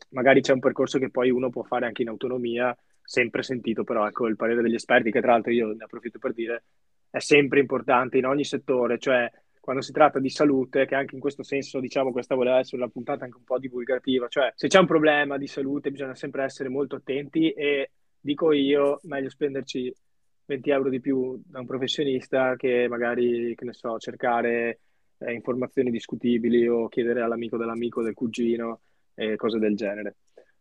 magari 0.09 0.41
c'è 0.41 0.51
un 0.51 0.59
percorso 0.59 0.99
che 0.99 1.09
poi 1.09 1.29
uno 1.29 1.49
può 1.49 1.63
fare 1.63 1.85
anche 1.85 2.01
in 2.01 2.09
autonomia, 2.09 2.75
sempre 3.01 3.41
sentito 3.41 3.85
però 3.85 4.05
ecco 4.05 4.27
il 4.27 4.35
parere 4.35 4.61
degli 4.61 4.75
esperti, 4.75 5.11
che 5.11 5.21
tra 5.21 5.31
l'altro 5.31 5.53
io 5.53 5.67
ne 5.67 5.85
approfitto 5.85 6.19
per 6.19 6.33
dire, 6.33 6.63
è 7.09 7.19
sempre 7.19 7.61
importante 7.61 8.17
in 8.17 8.25
ogni 8.25 8.43
settore, 8.43 8.99
cioè 8.99 9.31
quando 9.61 9.81
si 9.81 9.93
tratta 9.93 10.19
di 10.19 10.29
salute, 10.29 10.85
che 10.85 10.95
anche 10.95 11.15
in 11.15 11.21
questo 11.21 11.41
senso, 11.41 11.79
diciamo, 11.79 12.11
questa 12.11 12.35
voleva 12.35 12.57
essere 12.57 12.81
una 12.81 12.91
puntata 12.91 13.23
anche 13.23 13.37
un 13.37 13.45
po' 13.45 13.59
divulgativa, 13.59 14.27
cioè 14.27 14.51
se 14.55 14.67
c'è 14.67 14.79
un 14.79 14.87
problema 14.87 15.37
di 15.37 15.47
salute 15.47 15.89
bisogna 15.89 16.15
sempre 16.15 16.43
essere 16.43 16.67
molto 16.67 16.97
attenti 16.97 17.49
e 17.51 17.91
dico 18.23 18.53
io, 18.53 18.99
meglio 19.03 19.29
spenderci 19.29 19.93
20 20.45 20.69
euro 20.69 20.89
di 20.89 21.01
più 21.01 21.41
da 21.45 21.59
un 21.59 21.65
professionista 21.65 22.55
che 22.55 22.87
magari, 22.87 23.53
che 23.55 23.65
ne 23.65 23.73
so, 23.73 23.97
cercare 23.97 24.79
eh, 25.17 25.33
informazioni 25.33 25.91
discutibili 25.91 26.67
o 26.67 26.87
chiedere 26.87 27.21
all'amico 27.21 27.57
dell'amico, 27.57 28.01
del 28.01 28.13
cugino 28.13 28.81
e 29.13 29.35
cose 29.35 29.59
del 29.59 29.75
genere. 29.75 30.15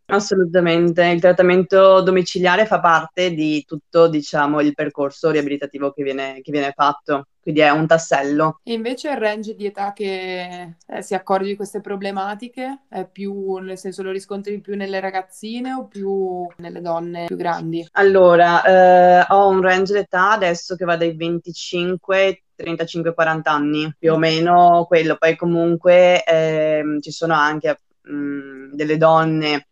Assolutamente, 0.07 1.05
il 1.07 1.21
trattamento 1.21 2.03
domiciliare 2.03 2.67
fa 2.67 2.81
parte 2.81 3.33
di 3.33 3.65
tutto, 3.67 4.09
diciamo, 4.09 4.61
il 4.61 4.75
percorso 4.75 5.31
riabilitativo 5.31 5.93
che 5.93 6.03
viene, 6.03 6.41
che 6.43 6.53
viene 6.53 6.73
fatto, 6.75 7.29
quindi 7.41 7.61
è 7.61 7.71
un 7.71 7.87
tassello. 7.87 8.61
E 8.63 8.73
invece 8.73 9.11
il 9.11 9.17
range 9.17 9.55
di 9.55 9.67
età 9.67 9.93
che 9.93 10.75
eh, 10.87 11.03
si 11.03 11.15
accorge 11.15 11.49
di 11.49 11.57
queste 11.57 11.81
problematiche 11.81 12.83
è 12.89 13.07
più, 13.07 13.57
nel 13.57 13.79
senso 13.79 14.03
lo 14.03 14.11
riscontri 14.11 14.61
più 14.61 14.77
nelle 14.77 15.01
ragazzine 15.01 15.73
o 15.73 15.87
più 15.87 16.47
nelle 16.59 16.81
donne 16.81 17.27
più 17.27 17.37
grandi? 17.37 17.87
Allora, 17.93 18.63
eh, 18.65 19.27
ho 19.29 19.49
un 19.49 19.63
range 19.63 19.95
d'età 19.95 20.33
adesso 20.33 20.77
che 20.77 20.85
va 20.85 20.97
dai 20.97 21.17
25 21.17 22.43
35-40 22.55 23.41
anni, 23.45 23.95
più 23.99 24.13
o 24.13 24.19
meno 24.19 24.85
quello. 24.87 25.17
Poi 25.17 25.37
comunque 25.37 26.23
eh, 26.23 26.83
ci 27.01 27.11
sono 27.11 27.35
anche 27.35 27.81
mh, 28.03 28.15
mm, 28.15 28.73
delle 28.73 28.97
donne 28.97 29.67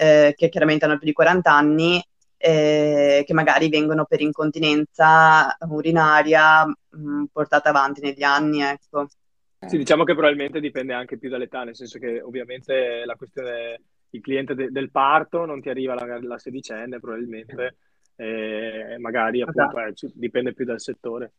eh, 0.00 0.32
che 0.34 0.48
chiaramente 0.48 0.86
hanno 0.86 0.96
più 0.96 1.06
di 1.06 1.12
40 1.12 1.52
anni, 1.52 2.02
eh, 2.38 3.22
che 3.26 3.34
magari 3.34 3.68
vengono 3.68 4.06
per 4.06 4.22
incontinenza 4.22 5.54
urinaria 5.68 6.64
mh, 6.64 6.74
mm, 6.96 7.24
portata 7.30 7.68
avanti 7.68 8.00
negli 8.00 8.22
anni, 8.22 8.62
ecco. 8.62 9.08
Sì, 9.66 9.76
diciamo 9.76 10.04
che 10.04 10.14
probabilmente 10.14 10.58
dipende 10.58 10.94
anche 10.94 11.18
più 11.18 11.28
dall'età, 11.28 11.64
nel 11.64 11.76
senso 11.76 11.98
che 11.98 12.22
ovviamente 12.22 13.04
la 13.04 13.14
questione, 13.14 13.82
il 14.08 14.22
cliente 14.22 14.54
de- 14.54 14.70
del 14.70 14.90
parto 14.90 15.44
non 15.44 15.60
ti 15.60 15.68
arriva 15.68 15.92
la, 15.92 16.18
la 16.22 16.38
sedicenne 16.38 16.98
probabilmente, 16.98 17.76
e 18.16 18.96
magari 18.98 19.42
appunto 19.42 19.78
esatto. 19.78 20.06
eh, 20.06 20.12
dipende 20.14 20.54
più 20.54 20.64
dal 20.64 20.80
settore. 20.80 21.32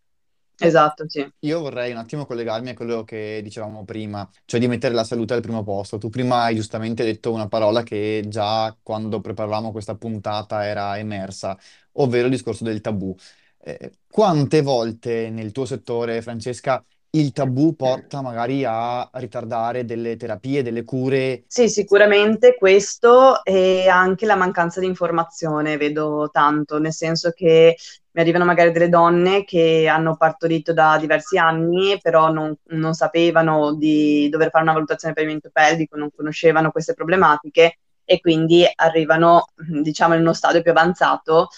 Esatto, 0.64 1.10
sì. 1.10 1.28
Io 1.44 1.60
vorrei 1.60 1.92
un 1.92 1.98
attimo 1.98 2.26
collegarmi 2.28 2.70
a 2.70 2.74
quello 2.76 3.04
che 3.04 3.42
dicevamo 3.44 3.84
prima, 3.84 4.30
cioè 4.46 4.60
di 4.60 4.68
mettere 4.68 4.94
la 4.94 5.04
salute 5.04 5.34
al 5.34 5.42
primo 5.42 5.64
posto. 5.64 5.98
Tu 5.98 6.10
prima 6.10 6.44
hai 6.44 6.56
giustamente 6.56 7.04
detto 7.04 7.32
una 7.34 7.48
parola 7.48 7.82
che 7.82 8.24
già 8.28 8.76
quando 8.84 9.20
preparavamo 9.22 9.72
questa 9.72 9.96
puntata 9.96 10.64
era 10.66 11.00
emersa, 11.00 11.58
ovvero 11.94 12.26
il 12.26 12.32
discorso 12.34 12.64
del 12.64 12.80
tabù. 12.80 13.16
Eh, 13.64 13.92
quante 14.08 14.62
volte 14.62 15.32
nel 15.32 15.52
tuo 15.52 15.66
settore, 15.66 16.22
Francesca, 16.22 16.84
il 17.14 17.34
tabù 17.34 17.76
porta 17.76 18.22
magari 18.22 18.64
a 18.66 19.10
ritardare 19.14 19.84
delle 19.84 20.16
terapie, 20.16 20.64
delle 20.64 20.84
cure? 20.84 21.44
Sì, 21.48 21.68
sicuramente 21.68 22.56
questo 22.56 23.44
e 23.44 23.90
anche 23.90 24.26
la 24.26 24.36
mancanza 24.36 24.80
di 24.80 24.86
informazione 24.86 25.76
vedo 25.76 26.30
tanto, 26.32 26.80
nel 26.80 26.94
senso 26.94 27.32
che 27.32 27.76
mi 28.14 28.22
arrivano 28.22 28.46
magari 28.46 28.72
delle 28.72 28.90
donne 28.90 29.44
che 29.44 29.88
hanno 29.88 30.16
partorito 30.16 30.74
da 30.74 30.98
diversi 30.98 31.38
anni, 31.38 31.98
però 32.02 32.32
non, 32.32 32.56
non 32.70 32.94
sapevano 32.94 33.74
di 33.76 34.30
dover 34.30 34.50
fare 34.50 34.64
una 34.64 34.74
valutazione 34.74 35.14
per 35.14 35.24
pavimento 35.24 35.50
pelvico, 35.52 35.98
non 35.98 36.10
conoscevano 36.16 36.72
queste 36.72 36.94
problematiche 36.94 37.80
e 38.06 38.20
quindi 38.20 38.66
arrivano, 38.76 39.48
diciamo, 39.56 40.16
in 40.16 40.22
uno 40.22 40.34
stadio 40.34 40.62
più 40.62 40.72
avanzato 40.72 41.50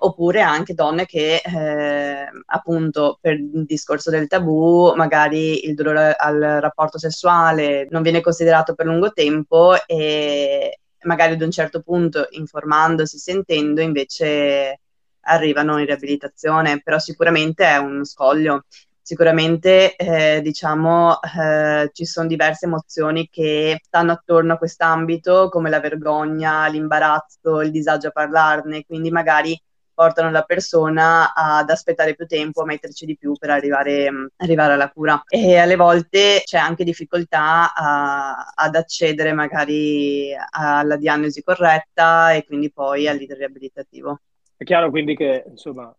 oppure 0.00 0.40
anche 0.40 0.74
donne 0.74 1.06
che 1.06 1.42
eh, 1.44 2.28
appunto 2.46 3.18
per 3.20 3.34
il 3.34 3.64
discorso 3.64 4.10
del 4.10 4.26
tabù 4.28 4.92
magari 4.96 5.66
il 5.66 5.74
dolore 5.74 6.14
al 6.16 6.58
rapporto 6.60 6.98
sessuale 6.98 7.86
non 7.90 8.02
viene 8.02 8.20
considerato 8.20 8.74
per 8.74 8.86
lungo 8.86 9.12
tempo 9.12 9.74
e 9.86 10.80
magari 11.02 11.34
ad 11.34 11.42
un 11.42 11.50
certo 11.50 11.80
punto 11.80 12.26
informandosi, 12.30 13.18
sentendo 13.18 13.80
invece 13.80 14.80
arrivano 15.22 15.78
in 15.78 15.86
riabilitazione, 15.86 16.80
però 16.82 16.98
sicuramente 16.98 17.64
è 17.64 17.76
un 17.76 18.04
scoglio. 18.04 18.64
Sicuramente, 19.02 19.96
eh, 19.96 20.40
diciamo, 20.40 21.18
eh, 21.22 21.90
ci 21.92 22.04
sono 22.04 22.28
diverse 22.28 22.66
emozioni 22.66 23.28
che 23.28 23.80
stanno 23.82 24.12
attorno 24.12 24.52
a 24.52 24.56
quest'ambito, 24.56 25.48
come 25.48 25.68
la 25.68 25.80
vergogna, 25.80 26.68
l'imbarazzo, 26.68 27.60
il 27.60 27.70
disagio 27.72 28.08
a 28.08 28.12
parlarne, 28.12 28.84
quindi 28.84 29.10
magari 29.10 29.60
portano 30.00 30.30
la 30.30 30.44
persona 30.44 31.34
ad 31.34 31.68
aspettare 31.68 32.14
più 32.14 32.24
tempo, 32.24 32.62
a 32.62 32.64
metterci 32.64 33.04
di 33.04 33.18
più 33.18 33.34
per 33.34 33.50
arrivare, 33.50 34.30
arrivare 34.36 34.72
alla 34.72 34.90
cura. 34.90 35.22
E 35.28 35.58
alle 35.58 35.76
volte 35.76 36.40
c'è 36.42 36.56
anche 36.56 36.84
difficoltà 36.84 37.74
a, 37.74 38.50
ad 38.54 38.76
accedere 38.76 39.34
magari 39.34 40.32
alla 40.52 40.96
diagnosi 40.96 41.42
corretta 41.42 42.32
e 42.32 42.46
quindi 42.46 42.72
poi 42.72 43.08
al 43.08 43.18
riabilitativo. 43.18 44.20
È 44.56 44.64
chiaro 44.64 44.88
quindi 44.88 45.14
che, 45.14 45.44
insomma, 45.46 45.94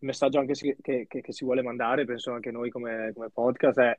il 0.00 0.06
messaggio 0.06 0.38
anche 0.38 0.54
si, 0.54 0.76
che, 0.82 1.06
che, 1.08 1.22
che, 1.22 1.32
si 1.32 1.46
vuole 1.46 1.62
mandare, 1.62 2.04
penso 2.04 2.32
anche 2.32 2.50
noi 2.50 2.68
come, 2.68 3.12
come, 3.14 3.30
podcast, 3.32 3.80
è 3.80 3.98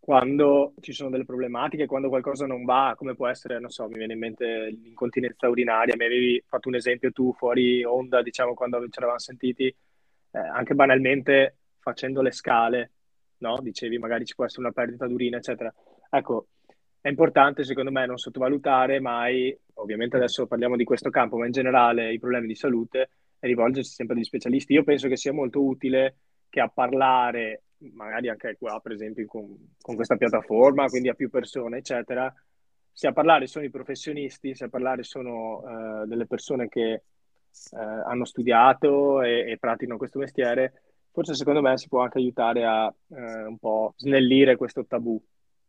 quando 0.00 0.74
ci 0.80 0.92
sono 0.92 1.10
delle 1.10 1.24
problematiche, 1.24 1.86
quando 1.86 2.08
qualcosa 2.08 2.46
non 2.46 2.64
va, 2.64 2.94
come 2.96 3.14
può 3.14 3.26
essere, 3.28 3.58
non 3.58 3.70
so, 3.70 3.88
mi 3.88 3.98
viene 3.98 4.14
in 4.14 4.18
mente 4.18 4.68
l'incontinenza 4.70 5.48
urinaria, 5.48 5.96
mi 5.96 6.04
avevi 6.04 6.42
fatto 6.46 6.68
un 6.68 6.76
esempio 6.76 7.12
tu 7.12 7.32
fuori 7.34 7.84
onda, 7.84 8.22
diciamo, 8.22 8.54
quando 8.54 8.80
ci 8.88 8.98
eravamo 8.98 9.18
sentiti, 9.18 9.66
eh, 9.66 10.38
anche 10.38 10.74
banalmente 10.74 11.56
facendo 11.78 12.22
le 12.22 12.32
scale, 12.32 12.92
no? 13.38 13.58
Dicevi 13.60 13.98
magari 13.98 14.24
ci 14.24 14.34
può 14.34 14.44
essere 14.44 14.62
una 14.62 14.72
perdita 14.72 15.06
d'urina, 15.06 15.36
eccetera. 15.38 15.72
Ecco, 16.10 16.48
è 17.00 17.08
importante 17.08 17.64
secondo 17.64 17.90
me 17.90 18.06
non 18.06 18.18
sottovalutare 18.18 19.00
mai, 19.00 19.56
ovviamente 19.74 20.16
adesso 20.16 20.46
parliamo 20.46 20.76
di 20.76 20.84
questo 20.84 21.10
campo, 21.10 21.36
ma 21.36 21.46
in 21.46 21.52
generale 21.52 22.12
i 22.12 22.18
problemi 22.18 22.46
di 22.46 22.54
salute 22.54 23.10
e 23.38 23.46
rivolgersi 23.46 23.92
sempre 23.94 24.16
agli 24.16 24.24
specialisti. 24.24 24.72
Io 24.72 24.84
penso 24.84 25.08
che 25.08 25.16
sia 25.16 25.32
molto 25.32 25.62
utile 25.62 26.16
che 26.48 26.60
a 26.60 26.68
parlare, 26.68 27.62
magari 27.92 28.28
anche 28.28 28.56
qua 28.58 28.80
per 28.80 28.92
esempio 28.92 29.24
con, 29.26 29.74
con 29.80 29.94
questa 29.94 30.16
piattaforma, 30.16 30.86
quindi 30.86 31.08
a 31.08 31.14
più 31.14 31.30
persone, 31.30 31.78
eccetera, 31.78 32.32
se 32.92 33.06
a 33.06 33.12
parlare 33.12 33.46
sono 33.46 33.64
i 33.64 33.70
professionisti, 33.70 34.54
se 34.54 34.64
a 34.64 34.68
parlare 34.68 35.02
sono 35.02 35.58
uh, 35.58 36.06
delle 36.06 36.26
persone 36.26 36.68
che 36.68 37.02
uh, 37.70 37.76
hanno 37.76 38.24
studiato 38.24 39.22
e, 39.22 39.50
e, 39.50 39.58
praticano 39.58 39.98
questo 39.98 40.18
mestiere, 40.18 40.82
forse 41.12 41.34
secondo 41.34 41.60
me 41.60 41.78
si 41.78 41.88
può 41.88 42.02
anche 42.02 42.18
aiutare 42.18 42.64
a 42.64 42.86
uh, 42.86 43.16
un 43.16 43.58
po' 43.58 43.94
snellire 43.96 44.56
questo 44.56 44.84
tabù, 44.84 45.22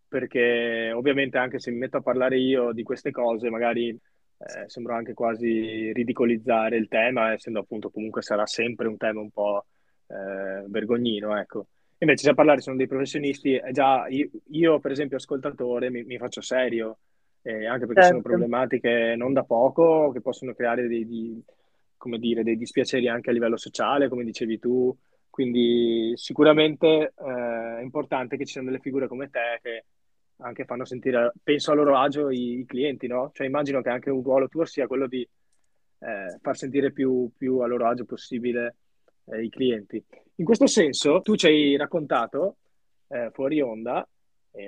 perché 0.07 0.91
ovviamente 0.91 1.37
anche 1.37 1.59
se 1.59 1.71
mi 1.71 1.77
metto 1.77 1.97
a 1.97 2.01
parlare 2.01 2.39
io 2.39 2.71
di 2.71 2.83
queste 2.83 3.11
cose, 3.11 3.49
magari 3.49 3.89
eh, 3.89 4.69
sembra 4.69 4.95
anche 4.95 5.13
quasi 5.13 5.91
ridicolizzare 5.91 6.77
il 6.77 6.87
tema, 6.87 7.33
essendo 7.33 7.59
appunto 7.59 7.89
comunque 7.89 8.21
sarà 8.21 8.45
sempre 8.45 8.87
un 8.87 8.95
tema 8.95 9.19
un 9.19 9.31
po' 9.31 9.65
eh, 10.07 10.63
vergognino, 10.67 11.37
ecco. 11.37 11.67
Invece 11.99 12.23
se 12.23 12.29
a 12.29 12.33
parlare 12.33 12.61
sono 12.61 12.77
dei 12.77 12.87
professionisti, 12.87 13.55
è 13.55 13.71
già 13.71 14.07
io, 14.07 14.29
io 14.51 14.79
per 14.79 14.91
esempio 14.91 15.17
ascoltatore 15.17 15.89
mi, 15.89 16.03
mi 16.03 16.17
faccio 16.17 16.41
serio, 16.41 16.99
eh, 17.41 17.65
anche 17.65 17.85
perché 17.85 18.01
certo. 18.01 18.07
sono 18.07 18.21
problematiche 18.21 19.15
non 19.17 19.33
da 19.33 19.43
poco, 19.43 20.11
che 20.11 20.21
possono 20.21 20.53
creare 20.53 20.87
dei, 20.87 21.05
di, 21.05 21.43
come 21.97 22.17
dire, 22.17 22.43
dei 22.43 22.57
dispiaceri 22.57 23.07
anche 23.09 23.29
a 23.29 23.33
livello 23.33 23.57
sociale, 23.57 24.07
come 24.07 24.23
dicevi 24.23 24.59
tu, 24.59 24.95
quindi 25.29 26.13
sicuramente 26.15 27.13
eh, 27.17 27.77
è 27.79 27.81
importante 27.81 28.37
che 28.37 28.45
ci 28.45 28.53
siano 28.53 28.67
delle 28.67 28.81
figure 28.81 29.07
come 29.07 29.29
te 29.29 29.59
che 29.61 29.85
anche 30.37 30.65
fanno 30.65 30.85
sentire, 30.85 31.33
penso 31.43 31.71
a 31.71 31.75
loro 31.75 31.97
agio 31.97 32.29
i, 32.29 32.59
i 32.59 32.65
clienti, 32.65 33.07
no? 33.07 33.31
Cioè 33.33 33.45
immagino 33.45 33.81
che 33.81 33.89
anche 33.89 34.09
un 34.09 34.23
ruolo 34.23 34.47
tuo 34.47 34.65
sia 34.65 34.87
quello 34.87 35.07
di 35.07 35.21
eh, 35.21 36.37
far 36.41 36.55
sentire 36.55 36.91
più, 36.91 37.29
più, 37.37 37.59
a 37.59 37.67
loro 37.67 37.87
agio 37.87 38.05
possibile 38.05 38.75
eh, 39.25 39.43
i 39.43 39.49
clienti. 39.49 40.03
In 40.39 40.45
questo 40.45 40.67
senso, 40.67 41.21
tu 41.21 41.35
ci 41.35 41.47
hai 41.47 41.75
raccontato 41.75 42.59
eh, 43.07 43.29
fuori 43.33 43.59
onda, 43.59 44.07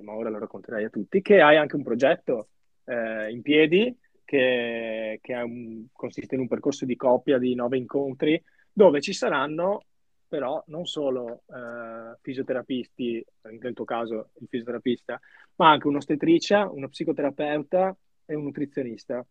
ma 0.02 0.14
ora 0.14 0.30
lo 0.30 0.38
racconterai 0.38 0.84
a 0.84 0.90
tutti, 0.90 1.22
che 1.22 1.42
hai 1.42 1.56
anche 1.56 1.78
un 1.78 1.84
progetto 1.84 2.50
eh, 2.84 3.32
in 3.32 3.42
piedi 3.42 3.98
che, 4.26 5.20
che 5.22 5.34
un, 5.34 5.86
consiste 5.94 6.36
in 6.36 6.42
un 6.42 6.50
percorso 6.50 6.86
di 6.86 6.98
coppia 6.98 7.38
di 7.38 7.56
nove 7.56 7.78
incontri 7.78 8.42
dove 8.72 9.00
ci 9.00 9.14
saranno 9.14 9.86
però 10.28 10.62
non 10.68 10.86
solo 10.86 11.44
eh, 11.48 12.18
fisioterapisti, 12.22 13.26
nel 13.60 13.74
tuo 13.74 13.86
caso 13.86 14.32
il 14.40 14.48
fisioterapista, 14.50 15.20
ma 15.56 15.72
anche 15.72 15.88
un'ostetrice, 15.88 16.56
uno 16.56 16.88
psicoterapeuta 16.88 17.96
e 18.26 18.36
un 18.36 18.44
nutrizionista. 18.44 19.26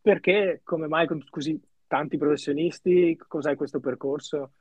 Perché, 0.00 0.60
come 0.62 0.88
mai 0.88 1.06
con 1.06 1.24
così 1.30 1.58
tanti 1.86 2.18
professionisti, 2.18 3.16
cos'è 3.26 3.56
questo 3.56 3.80
percorso? 3.80 4.52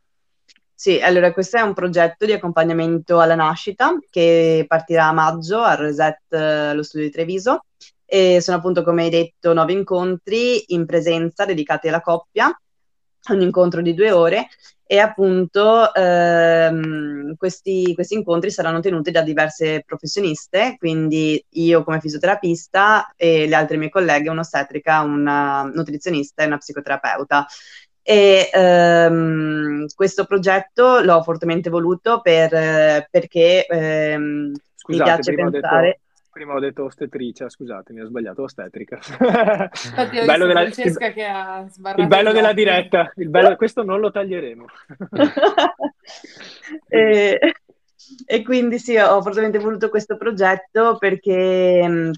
Sì, 0.77 0.99
allora 0.99 1.31
questo 1.31 1.57
è 1.57 1.61
un 1.61 1.73
progetto 1.73 2.25
di 2.25 2.33
accompagnamento 2.33 3.19
alla 3.21 3.35
nascita 3.35 3.97
che 4.09 4.65
partirà 4.67 5.07
a 5.07 5.13
maggio 5.13 5.61
al 5.61 5.77
Reset, 5.77 6.19
eh, 6.33 6.73
lo 6.73 6.83
studio 6.83 7.07
di 7.07 7.13
Treviso, 7.13 7.63
e 8.05 8.41
sono 8.41 8.57
appunto, 8.57 8.83
come 8.83 9.03
hai 9.03 9.09
detto, 9.09 9.53
nove 9.53 9.71
incontri 9.71 10.73
in 10.73 10.85
presenza 10.85 11.45
dedicati 11.45 11.87
alla 11.87 12.01
coppia, 12.01 12.53
un 13.29 13.41
incontro 13.41 13.81
di 13.81 13.93
due 13.93 14.11
ore 14.11 14.47
e 14.87 14.99
appunto 14.99 15.91
ehm, 15.95 17.35
questi, 17.37 17.93
questi, 17.95 18.13
incontri 18.13 18.51
saranno 18.51 18.81
tenuti 18.81 19.09
da 19.09 19.21
diverse 19.21 19.81
professioniste, 19.83 20.75
quindi 20.77 21.43
io 21.51 21.83
come 21.83 21.99
fisioterapista 21.99 23.13
e 23.15 23.47
le 23.47 23.55
altre 23.55 23.77
mie 23.77 23.89
colleghe, 23.89 24.29
un'ostetrica, 24.29 25.01
una 25.01 25.63
nutrizionista 25.63 26.43
e 26.43 26.47
una 26.47 26.57
psicoterapeuta. 26.57 27.47
E 28.07 28.51
ehm, 28.53 29.87
questo 29.95 30.25
progetto 30.25 30.99
l'ho 30.99 31.23
fortemente 31.23 31.71
voluto 31.71 32.21
per, 32.21 33.07
perché 33.09 33.65
ehm, 33.65 34.53
Scusate, 34.75 34.85
mi 34.85 35.03
piace 35.03 35.33
pensare... 35.33 35.87
Detto 35.87 36.03
prima 36.35 36.53
ho 36.53 36.59
detto 36.59 36.83
ostetrice, 36.83 37.49
scusatemi, 37.49 38.01
ho 38.01 38.05
sbagliato, 38.05 38.43
ostetrica. 38.43 38.97
Infatti 38.97 40.19
ho 40.19 40.25
bello 40.25 40.45
della... 40.45 40.61
Francesca 40.63 41.11
che 41.13 41.23
ha 41.23 41.65
sbarrato 41.69 42.01
il 42.01 42.07
bello 42.07 42.31
della 42.33 42.51
diretta, 42.51 43.11
il 43.15 43.29
bello... 43.29 43.55
questo 43.55 43.83
non 43.83 44.01
lo 44.01 44.11
taglieremo. 44.11 44.65
e, 46.89 47.39
e, 48.25 48.43
quindi 48.43 48.79
sì, 48.79 48.97
ho 48.97 49.21
fortemente 49.21 49.59
voluto 49.59 49.87
questo 49.87 50.17
progetto 50.17 50.97
perché 50.97 52.11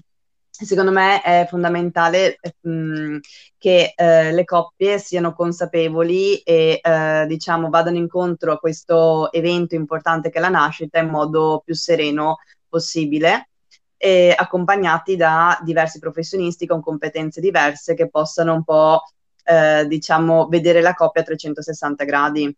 secondo 0.64 0.90
me 0.90 1.20
è 1.22 1.46
fondamentale 1.48 2.38
mh, 2.60 3.18
che 3.56 3.92
eh, 3.94 4.32
le 4.32 4.44
coppie 4.44 4.98
siano 4.98 5.32
consapevoli 5.32 6.38
e 6.38 6.80
eh, 6.82 7.24
diciamo 7.26 7.68
vadano 7.68 7.96
incontro 7.96 8.52
a 8.52 8.58
questo 8.58 9.30
evento 9.32 9.74
importante 9.74 10.30
che 10.30 10.38
è 10.38 10.40
la 10.40 10.48
nascita 10.48 10.98
in 10.98 11.08
modo 11.08 11.62
più 11.64 11.74
sereno 11.74 12.38
possibile 12.68 13.50
e 13.96 14.34
accompagnati 14.36 15.16
da 15.16 15.58
diversi 15.62 15.98
professionisti 15.98 16.66
con 16.66 16.80
competenze 16.80 17.40
diverse 17.40 17.94
che 17.94 18.08
possano 18.08 18.54
un 18.54 18.64
po' 18.64 19.02
eh, 19.44 19.86
diciamo 19.86 20.46
vedere 20.48 20.80
la 20.80 20.94
coppia 20.94 21.22
a 21.22 21.24
360 21.24 22.04
gradi. 22.04 22.56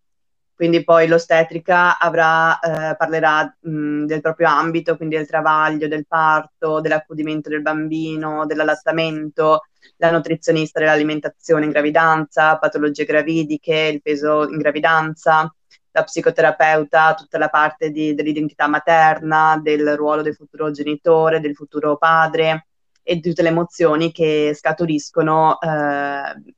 Quindi 0.61 0.85
poi 0.85 1.09
l'ostetrica 1.09 1.99
avrà, 1.99 2.59
eh, 2.59 2.94
parlerà 2.94 3.57
mh, 3.61 4.05
del 4.05 4.20
proprio 4.20 4.49
ambito, 4.49 4.94
quindi 4.99 5.16
del 5.16 5.27
travaglio, 5.27 5.88
del 5.88 6.07
parto, 6.07 6.83
dell'accudimento 6.83 7.49
del 7.49 7.62
bambino, 7.62 8.44
dell'allattamento, 8.44 9.62
la 9.96 10.11
nutrizionista 10.11 10.79
dell'alimentazione 10.79 11.64
in 11.64 11.70
gravidanza, 11.70 12.59
patologie 12.59 13.07
gravidiche, 13.07 13.75
il 13.75 14.03
peso 14.03 14.51
in 14.51 14.59
gravidanza, 14.59 15.51
la 15.92 16.03
psicoterapeuta, 16.05 17.14
tutta 17.14 17.38
la 17.38 17.49
parte 17.49 17.90
di, 17.90 18.12
dell'identità 18.14 18.68
materna, 18.68 19.59
del 19.62 19.96
ruolo 19.96 20.20
del 20.20 20.35
futuro 20.35 20.70
genitore, 20.73 21.40
del 21.40 21.55
futuro 21.55 21.96
padre 21.96 22.66
e 23.11 23.16
di 23.16 23.23
tutte 23.23 23.42
le 23.42 23.49
emozioni 23.49 24.12
che 24.12 24.53
scaturiscono 24.55 25.59
eh, 25.61 25.66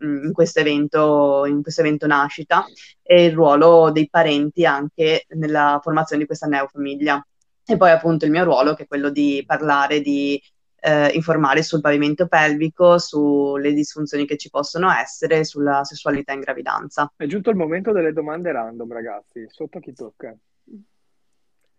in, 0.01 0.33
questo 0.35 0.61
evento, 0.61 1.47
in 1.47 1.62
questo 1.62 1.81
evento 1.81 2.07
nascita 2.07 2.67
e 3.01 3.25
il 3.25 3.33
ruolo 3.33 3.91
dei 3.91 4.07
parenti 4.11 4.67
anche 4.67 5.25
nella 5.31 5.81
formazione 5.83 6.21
di 6.21 6.27
questa 6.27 6.47
neofamiglia. 6.47 7.27
E 7.65 7.77
poi 7.79 7.91
appunto 7.91 8.27
il 8.27 8.33
mio 8.33 8.45
ruolo 8.45 8.75
che 8.75 8.83
è 8.83 8.87
quello 8.87 9.09
di 9.09 9.43
parlare 9.47 10.03
di 10.03 10.38
eh, 10.79 11.09
informare 11.15 11.62
sul 11.62 11.81
pavimento 11.81 12.27
pelvico, 12.27 12.99
sulle 12.99 13.73
disfunzioni 13.73 14.27
che 14.27 14.37
ci 14.37 14.51
possono 14.51 14.93
essere, 14.93 15.45
sulla 15.45 15.85
sessualità 15.85 16.35
in 16.35 16.41
gravidanza. 16.41 17.11
È 17.17 17.25
giunto 17.25 17.49
il 17.49 17.57
momento 17.57 17.93
delle 17.93 18.12
domande 18.12 18.53
random, 18.53 18.93
ragazzi. 18.93 19.47
Sotto 19.49 19.81
chi 19.81 19.95
tocca? 19.95 20.37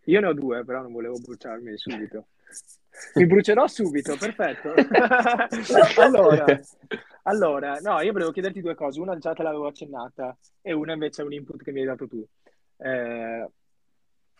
Io 0.05 0.19
ne 0.19 0.27
ho 0.27 0.33
due, 0.33 0.63
però 0.63 0.81
non 0.81 0.91
volevo 0.91 1.19
bruciarmi 1.19 1.77
subito. 1.77 2.27
Mi 3.15 3.25
brucerò 3.25 3.67
subito, 3.67 4.15
perfetto. 4.17 4.73
allora, 5.99 6.59
allora, 7.23 7.79
no, 7.81 8.01
io 8.01 8.11
volevo 8.11 8.31
chiederti 8.31 8.61
due 8.61 8.75
cose. 8.75 8.99
Una 8.99 9.17
già 9.17 9.33
te 9.33 9.43
l'avevo 9.43 9.67
accennata 9.67 10.37
e 10.61 10.73
una 10.73 10.93
invece 10.93 11.21
è 11.21 11.25
un 11.25 11.33
input 11.33 11.63
che 11.63 11.71
mi 11.71 11.79
hai 11.79 11.85
dato 11.85 12.07
tu. 12.07 12.25
Eh, 12.77 13.47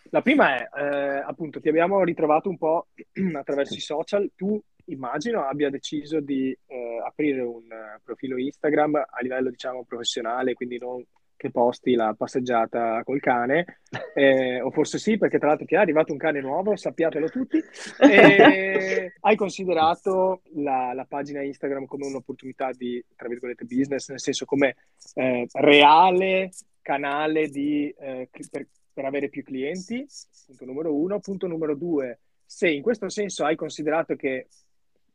la 0.10 0.22
prima 0.22 0.58
è, 0.58 0.70
eh, 0.80 1.24
appunto, 1.26 1.60
ti 1.60 1.70
abbiamo 1.70 2.04
ritrovato 2.04 2.50
un 2.50 2.58
po' 2.58 2.88
attraverso 3.36 3.74
i 3.74 3.80
social. 3.80 4.32
Tu, 4.36 4.62
immagino, 4.86 5.46
abbia 5.46 5.70
deciso 5.70 6.20
di 6.20 6.56
eh, 6.68 7.02
aprire 7.06 7.42
un 7.42 7.64
profilo 8.04 8.38
Instagram 8.38 8.96
a 8.96 9.22
livello, 9.22 9.50
diciamo, 9.50 9.86
professionale, 9.86 10.54
quindi 10.54 10.78
non 10.78 11.04
che 11.44 11.52
posti 11.52 11.94
la 11.94 12.16
passeggiata 12.18 13.04
col 13.04 13.20
cane, 13.20 13.82
eh, 14.16 14.62
o 14.62 14.72
forse 14.72 14.98
sì, 14.98 15.18
perché 15.18 15.38
tra 15.40 15.50
l'altro 15.50 15.66
ti 15.66 15.76
è 15.76 15.78
arrivato 15.78 16.14
un 16.14 16.18
cane 16.18 16.40
nuovo, 16.40 16.76
sappiatelo 16.78 17.28
tutti. 17.28 17.62
E 18.00 19.14
hai 19.20 19.36
considerato 19.36 20.42
la, 20.56 20.94
la, 20.94 21.06
pagina 21.06 21.42
Instagram 21.42 21.86
come 21.86 22.06
un'opportunità 22.06 22.72
di, 22.72 23.04
tra 23.16 23.28
virgolette, 23.28 23.66
business, 23.66 24.10
nel 24.10 24.20
senso 24.20 24.46
come 24.46 24.76
eh, 25.16 25.48
reale 25.52 26.52
canale 26.82 27.50
di, 27.50 27.94
eh, 28.00 28.30
per, 28.50 28.68
per 28.94 29.06
avere 29.06 29.30
più 29.30 29.44
clienti? 29.44 30.06
Punto 30.46 30.66
numero 30.66 30.96
uno. 30.96 31.20
Punto 31.20 31.48
numero 31.48 31.76
due, 31.76 32.20
se 32.46 32.70
in 32.70 32.82
questo 32.82 33.10
senso 33.10 33.44
hai 33.44 33.56
considerato 33.56 34.16
che 34.16 34.48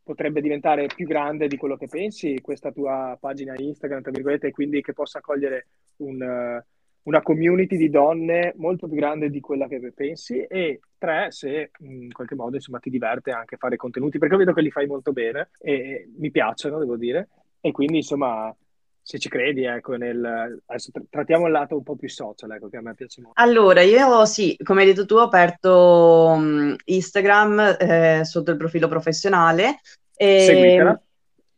potrebbe 0.02 0.40
diventare 0.40 0.86
più 0.86 1.06
grande 1.06 1.48
di 1.48 1.56
quello 1.56 1.76
che 1.76 1.86
pensi, 1.86 2.40
questa 2.40 2.72
tua 2.72 3.16
pagina 3.20 3.54
Instagram, 3.56 4.02
tra 4.02 4.10
virgolette, 4.10 4.48
e 4.48 4.52
quindi 4.52 4.80
che 4.80 4.94
possa 4.94 5.18
accogliere 5.18 5.66
un, 5.98 6.60
una 7.02 7.22
community 7.22 7.76
di 7.76 7.90
donne 7.90 8.52
molto 8.56 8.86
più 8.86 8.96
grande 8.96 9.30
di 9.30 9.40
quella 9.40 9.66
che 9.66 9.92
pensi 9.94 10.42
e 10.42 10.80
tre, 10.98 11.30
se 11.30 11.70
in 11.78 12.12
qualche 12.12 12.34
modo 12.34 12.56
insomma 12.56 12.78
ti 12.78 12.90
diverte 12.90 13.30
anche 13.30 13.56
fare 13.56 13.76
contenuti, 13.76 14.18
perché 14.18 14.36
vedo 14.36 14.52
che 14.52 14.62
li 14.62 14.70
fai 14.70 14.86
molto 14.86 15.12
bene 15.12 15.50
e 15.58 16.10
mi 16.18 16.30
piacciono, 16.30 16.78
devo 16.78 16.96
dire, 16.96 17.28
e 17.60 17.70
quindi 17.72 17.98
insomma 17.98 18.54
se 19.00 19.18
ci 19.18 19.30
credi, 19.30 19.64
ecco, 19.64 19.94
nel... 19.94 20.62
adesso 20.66 20.90
trattiamo 21.08 21.46
il 21.46 21.52
lato 21.52 21.76
un 21.76 21.82
po' 21.82 21.96
più 21.96 22.10
social, 22.10 22.50
ecco, 22.50 22.68
che 22.68 22.76
a 22.76 22.82
me 22.82 22.94
piace 22.94 23.22
molto. 23.22 23.40
Allora, 23.40 23.80
io 23.80 24.26
sì, 24.26 24.54
come 24.62 24.82
hai 24.82 24.88
detto 24.88 25.06
tu, 25.06 25.14
ho 25.14 25.22
aperto 25.22 26.36
Instagram 26.84 27.76
eh, 27.80 28.20
sotto 28.24 28.50
il 28.50 28.58
profilo 28.58 28.86
professionale. 28.86 29.78
E... 30.14 30.40
Seguitela. 30.40 31.02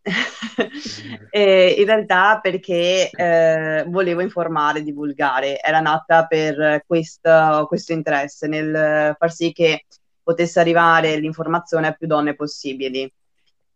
e 1.30 1.74
in 1.78 1.84
realtà 1.84 2.40
perché 2.40 3.10
eh, 3.10 3.84
volevo 3.86 4.20
informare, 4.20 4.82
divulgare, 4.82 5.60
era 5.60 5.80
nata 5.80 6.26
per 6.26 6.82
questo, 6.86 7.66
questo 7.68 7.92
interesse, 7.92 8.46
nel 8.46 9.14
far 9.18 9.32
sì 9.32 9.52
che 9.52 9.84
potesse 10.22 10.60
arrivare 10.60 11.16
l'informazione 11.16 11.88
a 11.88 11.92
più 11.92 12.06
donne 12.06 12.34
possibili. 12.34 13.12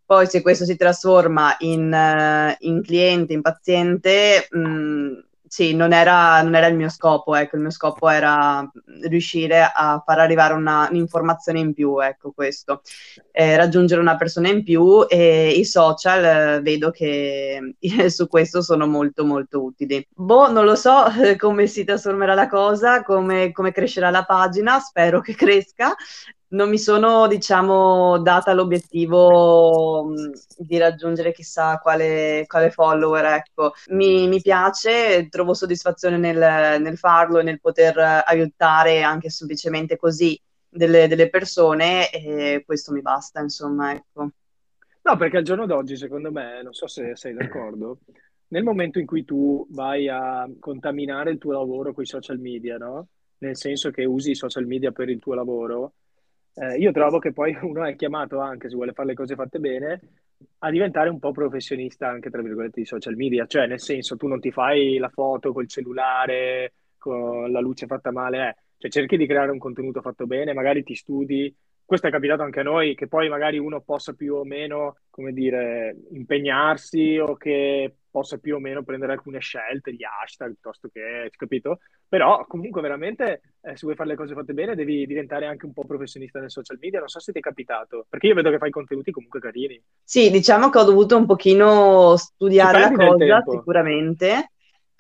Poi 0.07 0.27
se 0.27 0.43
questo 0.43 0.65
si 0.65 0.77
trasforma 0.77 1.57
in, 1.61 1.91
uh, 1.91 2.55
in 2.67 2.83
cliente, 2.83 3.33
in 3.33 3.41
paziente, 3.41 4.47
mh, 4.51 4.59
mm, 4.59 5.19
sì, 5.55 5.73
non 5.73 5.93
era, 5.93 6.43
non 6.43 6.57
era, 6.57 6.67
il 6.67 6.75
mio 6.75 6.89
scopo, 6.89 7.37
ecco, 7.37 7.55
il 7.55 7.63
mio 7.63 7.71
scopo 7.71 8.09
era 8.09 8.69
riuscire 9.03 9.63
a 9.63 10.03
far 10.05 10.19
arrivare 10.19 10.53
una, 10.53 10.89
un'informazione 10.91 11.61
in 11.61 11.73
più, 11.73 12.01
ecco 12.01 12.33
questo, 12.33 12.83
eh, 13.31 13.55
raggiungere 13.57 14.01
una 14.01 14.17
persona 14.17 14.49
in 14.49 14.65
più 14.65 15.07
e 15.09 15.51
i 15.51 15.65
social 15.65 16.57
eh, 16.57 16.61
vedo 16.61 16.91
che 16.91 17.77
eh, 17.79 18.11
su 18.11 18.27
questo 18.27 18.63
sono 18.63 18.89
molto 18.89 19.25
molto 19.25 19.63
utili. 19.63 20.05
Boh, 20.13 20.51
non 20.51 20.65
lo 20.65 20.75
so 20.75 21.05
come 21.39 21.69
si 21.69 21.85
trasformerà 21.85 22.35
la 22.35 22.49
cosa, 22.49 23.05
come, 23.05 23.53
come 23.53 23.71
crescerà 23.71 24.11
la 24.11 24.25
pagina, 24.25 24.81
spero 24.81 25.21
che 25.21 25.37
cresca, 25.39 25.95
non 26.55 26.69
mi 26.69 26.79
sono, 26.79 27.27
diciamo, 27.27 28.19
data 28.19 28.53
l'obiettivo 28.53 30.13
di 30.57 30.79
raggiungere 30.79 31.33
chissà 31.33 31.79
quale, 31.79 32.45
quale 32.47 32.71
follower, 32.71 33.25
ecco. 33.25 33.73
Mi, 33.89 34.29
mi, 34.29 34.41
piace, 34.41 35.29
trovo 35.29 35.53
soddisfazione 35.53 36.17
nel, 36.17 36.81
nel, 36.81 36.97
farlo 36.97 37.41
e 37.41 37.43
nel 37.43 37.61
poter 37.61 37.99
aiutare 38.25 39.03
anche 39.03 39.31
semplicemente 39.31 39.97
così 39.97 40.41
delle, 40.69 41.09
delle 41.09 41.29
persone 41.29 42.11
e 42.11 42.63
questo 42.65 42.93
mi 42.93 43.03
basta, 43.03 43.41
insomma, 43.41 43.93
ecco. 43.93 44.31
No, 45.03 45.17
perché 45.17 45.39
al 45.39 45.45
giorno 45.45 45.67
d'oggi, 45.67 45.97
secondo 45.97 46.31
me, 46.31 46.63
non 46.63 46.73
so 46.73 46.87
se 46.87 47.17
sei 47.17 47.35
d'accordo, 47.35 47.99
nel 48.49 48.63
momento 48.63 49.01
in 49.01 49.07
cui 49.07 49.25
tu 49.25 49.67
vai 49.71 50.09
a 50.09 50.49
contaminare 50.61 51.33
il 51.33 51.39
tuo 51.39 51.53
lavoro 51.53 51.93
con 51.93 52.05
i 52.05 52.07
social 52.07 52.39
media, 52.39 52.79
no? 52.79 53.09
Nel 53.39 53.57
senso 53.57 53.91
che 53.91 54.05
usi 54.05 54.31
i 54.31 54.37
social 54.37 54.67
media 54.67 54.93
per 54.93 55.09
il 55.11 55.19
tuo 55.19 55.35
lavoro, 55.35 55.95
eh, 56.55 56.77
io 56.79 56.93
trovo 56.93 57.19
che 57.19 57.33
poi 57.33 57.57
uno 57.63 57.85
è 57.85 57.97
chiamato 57.97 58.39
anche, 58.41 58.69
se 58.69 58.75
vuole 58.75 58.93
fare 58.93 59.09
le 59.09 59.15
cose 59.15 59.35
fatte 59.35 59.59
bene, 59.59 60.01
a 60.59 60.71
diventare 60.71 61.09
un 61.09 61.19
po' 61.19 61.33
professionista 61.33 62.09
anche, 62.09 62.31
tra 62.31 62.43
virgolette, 62.43 62.81
di 62.81 62.87
social 62.87 63.17
media. 63.17 63.47
Cioè, 63.47 63.67
nel 63.67 63.81
senso, 63.81 64.17
tu 64.17 64.27
non 64.27 64.41
ti 64.41 64.51
fai 64.51 64.99
la 64.99 65.09
foto 65.09 65.53
col 65.53 65.69
cellulare, 65.69 66.73
con 66.99 67.51
la 67.51 67.61
luce 67.61 67.87
fatta 67.87 68.11
male, 68.13 68.49
eh. 68.49 68.57
Cioè, 68.79 68.91
cerchi 68.91 69.17
di 69.17 69.27
creare 69.27 69.51
un 69.51 69.59
contenuto 69.59 70.01
fatto 70.01 70.27
bene, 70.27 70.53
magari 70.53 70.83
ti 70.83 70.95
studi. 70.95 71.55
Questo 71.85 72.07
è 72.07 72.11
capitato 72.11 72.43
anche 72.43 72.61
a 72.61 72.65
noi, 72.65 72.95
che 72.95 73.09
poi 73.09 73.29
magari 73.29 73.59
uno 73.59 73.81
possa 73.81 74.15
più 74.15 74.35
o 74.37 74.45
meno, 74.45 74.97
come 75.11 75.33
dire, 75.33 75.95
impegnarsi 76.13 77.19
o 77.19 77.37
che 77.37 77.95
possa 78.11 78.39
più 78.39 78.55
o 78.55 78.59
meno 78.59 78.85
prendere 78.85 79.13
alcune 79.13 79.41
scelte, 79.41 79.93
gli 79.93 80.05
hashtag 80.05 80.53
piuttosto 80.53 80.89
che, 80.89 81.31
capito? 81.37 81.81
Però 82.09 82.47
comunque 82.47 82.81
veramente 82.81 83.41
eh, 83.61 83.77
se 83.77 83.81
vuoi 83.83 83.97
fare 83.97 84.11
le 84.11 84.15
cose 84.15 84.35
fatte 84.35 84.55
bene 84.55 84.77
devi 84.77 85.05
diventare 85.05 85.47
anche 85.47 85.67
un 85.67 85.73
po' 85.73 85.85
professionista 85.85 86.39
nel 86.39 86.51
social 86.51 86.79
media, 86.81 87.01
non 87.01 87.09
so 87.09 87.19
se 87.19 87.33
ti 87.33 87.39
è 87.39 87.43
capitato, 87.43 88.07
perché 88.09 88.29
io 88.29 88.35
vedo 88.35 88.51
che 88.51 88.59
fai 88.59 88.71
contenuti 88.71 89.11
comunque 89.11 89.41
carini. 89.41 89.83
Sì, 90.03 90.31
diciamo 90.31 90.71
che 90.71 90.79
ho 90.79 90.85
dovuto 90.85 91.17
un 91.17 91.27
pochino 91.27 92.17
studiare 92.17 92.81
la 92.81 92.93
cosa 92.93 93.43
sicuramente 93.51 94.53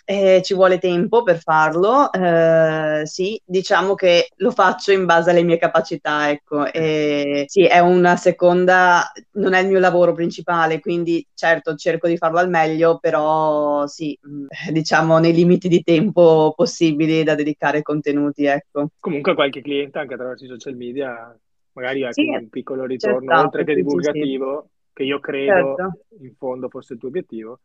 eh, 0.04 0.42
ci 0.42 0.54
vuole 0.54 0.78
tempo 0.78 1.22
per 1.22 1.38
farlo, 1.38 2.12
eh, 2.12 3.02
sì, 3.04 3.40
diciamo 3.44 3.94
che 3.94 4.28
lo 4.36 4.50
faccio 4.50 4.92
in 4.92 5.06
base 5.06 5.30
alle 5.30 5.42
mie 5.42 5.56
capacità, 5.56 6.30
ecco, 6.30 6.70
e, 6.70 7.44
sì, 7.46 7.64
è 7.64 7.78
una 7.78 8.16
seconda, 8.16 9.10
non 9.32 9.54
è 9.54 9.60
il 9.60 9.68
mio 9.68 9.78
lavoro 9.78 10.12
principale, 10.12 10.80
quindi 10.80 11.26
certo 11.32 11.74
cerco 11.74 12.06
di 12.06 12.18
farlo 12.18 12.38
al 12.38 12.50
meglio, 12.50 12.98
però 12.98 13.86
sì, 13.86 14.18
mm, 14.28 14.46
diciamo 14.70 15.18
nei 15.18 15.32
limiti 15.32 15.68
di 15.68 15.82
tempo 15.82 16.52
possibili 16.54 17.22
da 17.22 17.34
dedicare 17.34 17.78
ai 17.78 17.82
contenuti, 17.82 18.44
ecco. 18.44 18.88
Comunque 19.00 19.34
qualche 19.34 19.62
cliente 19.62 19.98
anche 19.98 20.14
attraverso 20.14 20.44
i 20.44 20.48
social 20.48 20.76
media, 20.76 21.34
magari 21.72 22.06
sì, 22.10 22.28
un 22.28 22.50
piccolo 22.50 22.84
ritorno, 22.84 23.40
oltre 23.40 23.64
che 23.64 23.74
divulgativo, 23.74 24.66
sì. 24.66 24.90
che 24.92 25.02
io 25.04 25.18
credo 25.18 25.74
certo. 25.76 26.04
in 26.20 26.34
fondo 26.36 26.68
fosse 26.68 26.92
il 26.92 26.98
tuo 26.98 27.08
obiettivo 27.08 27.60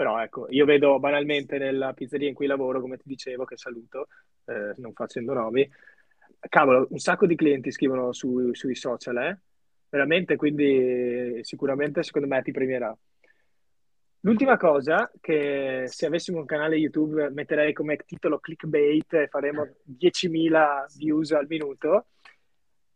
però 0.00 0.18
ecco, 0.18 0.46
io 0.48 0.64
vedo 0.64 0.98
banalmente 0.98 1.58
nella 1.58 1.92
pizzeria 1.92 2.26
in 2.26 2.32
cui 2.32 2.46
lavoro, 2.46 2.80
come 2.80 2.96
ti 2.96 3.02
dicevo, 3.04 3.44
che 3.44 3.58
saluto, 3.58 4.08
eh, 4.46 4.72
non 4.78 4.94
facendo 4.94 5.34
nomi, 5.34 5.70
cavolo, 6.48 6.86
un 6.88 6.96
sacco 6.96 7.26
di 7.26 7.36
clienti 7.36 7.70
scrivono 7.70 8.10
su, 8.14 8.48
sui 8.54 8.74
social, 8.74 9.18
eh? 9.18 9.38
Veramente, 9.90 10.36
quindi 10.36 11.40
sicuramente 11.42 12.02
secondo 12.02 12.28
me 12.28 12.40
ti 12.40 12.50
premierà. 12.50 12.96
L'ultima 14.20 14.56
cosa, 14.56 15.12
che 15.20 15.84
se 15.88 16.06
avessimo 16.06 16.38
un 16.38 16.46
canale 16.46 16.76
YouTube 16.76 17.28
metterei 17.28 17.74
come 17.74 17.98
titolo 17.98 18.38
clickbait 18.38 19.12
e 19.12 19.28
faremo 19.28 19.68
10.000 19.84 20.96
views 20.96 21.32
al 21.32 21.46
minuto. 21.46 22.06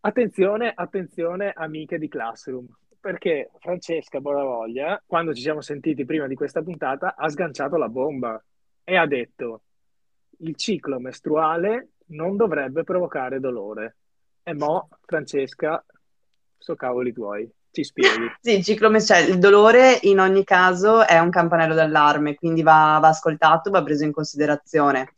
Attenzione, 0.00 0.72
attenzione, 0.74 1.52
amiche 1.54 1.98
di 1.98 2.08
Classroom 2.08 2.66
perché 3.04 3.50
Francesca 3.58 4.18
Boravoglia, 4.18 5.02
quando 5.04 5.34
ci 5.34 5.42
siamo 5.42 5.60
sentiti 5.60 6.06
prima 6.06 6.26
di 6.26 6.34
questa 6.34 6.62
puntata, 6.62 7.16
ha 7.18 7.28
sganciato 7.28 7.76
la 7.76 7.90
bomba 7.90 8.42
e 8.82 8.96
ha 8.96 9.06
detto 9.06 9.60
il 10.38 10.56
ciclo 10.56 10.98
mestruale 10.98 11.90
non 12.06 12.36
dovrebbe 12.36 12.82
provocare 12.82 13.40
dolore. 13.40 13.96
E 14.42 14.54
mo, 14.54 14.88
Francesca, 15.04 15.84
so 16.56 16.74
cavoli 16.76 17.12
tuoi, 17.12 17.46
ci 17.72 17.84
spieghi. 17.84 18.26
Sì, 18.40 18.56
il 18.56 18.64
ciclo 18.64 18.88
mestruale, 18.88 19.26
il 19.26 19.38
dolore 19.38 19.98
in 20.04 20.18
ogni 20.18 20.42
caso 20.42 21.06
è 21.06 21.18
un 21.18 21.28
campanello 21.28 21.74
d'allarme, 21.74 22.34
quindi 22.34 22.62
va, 22.62 22.96
va 23.02 23.08
ascoltato, 23.08 23.68
va 23.68 23.82
preso 23.82 24.04
in 24.04 24.12
considerazione. 24.12 25.12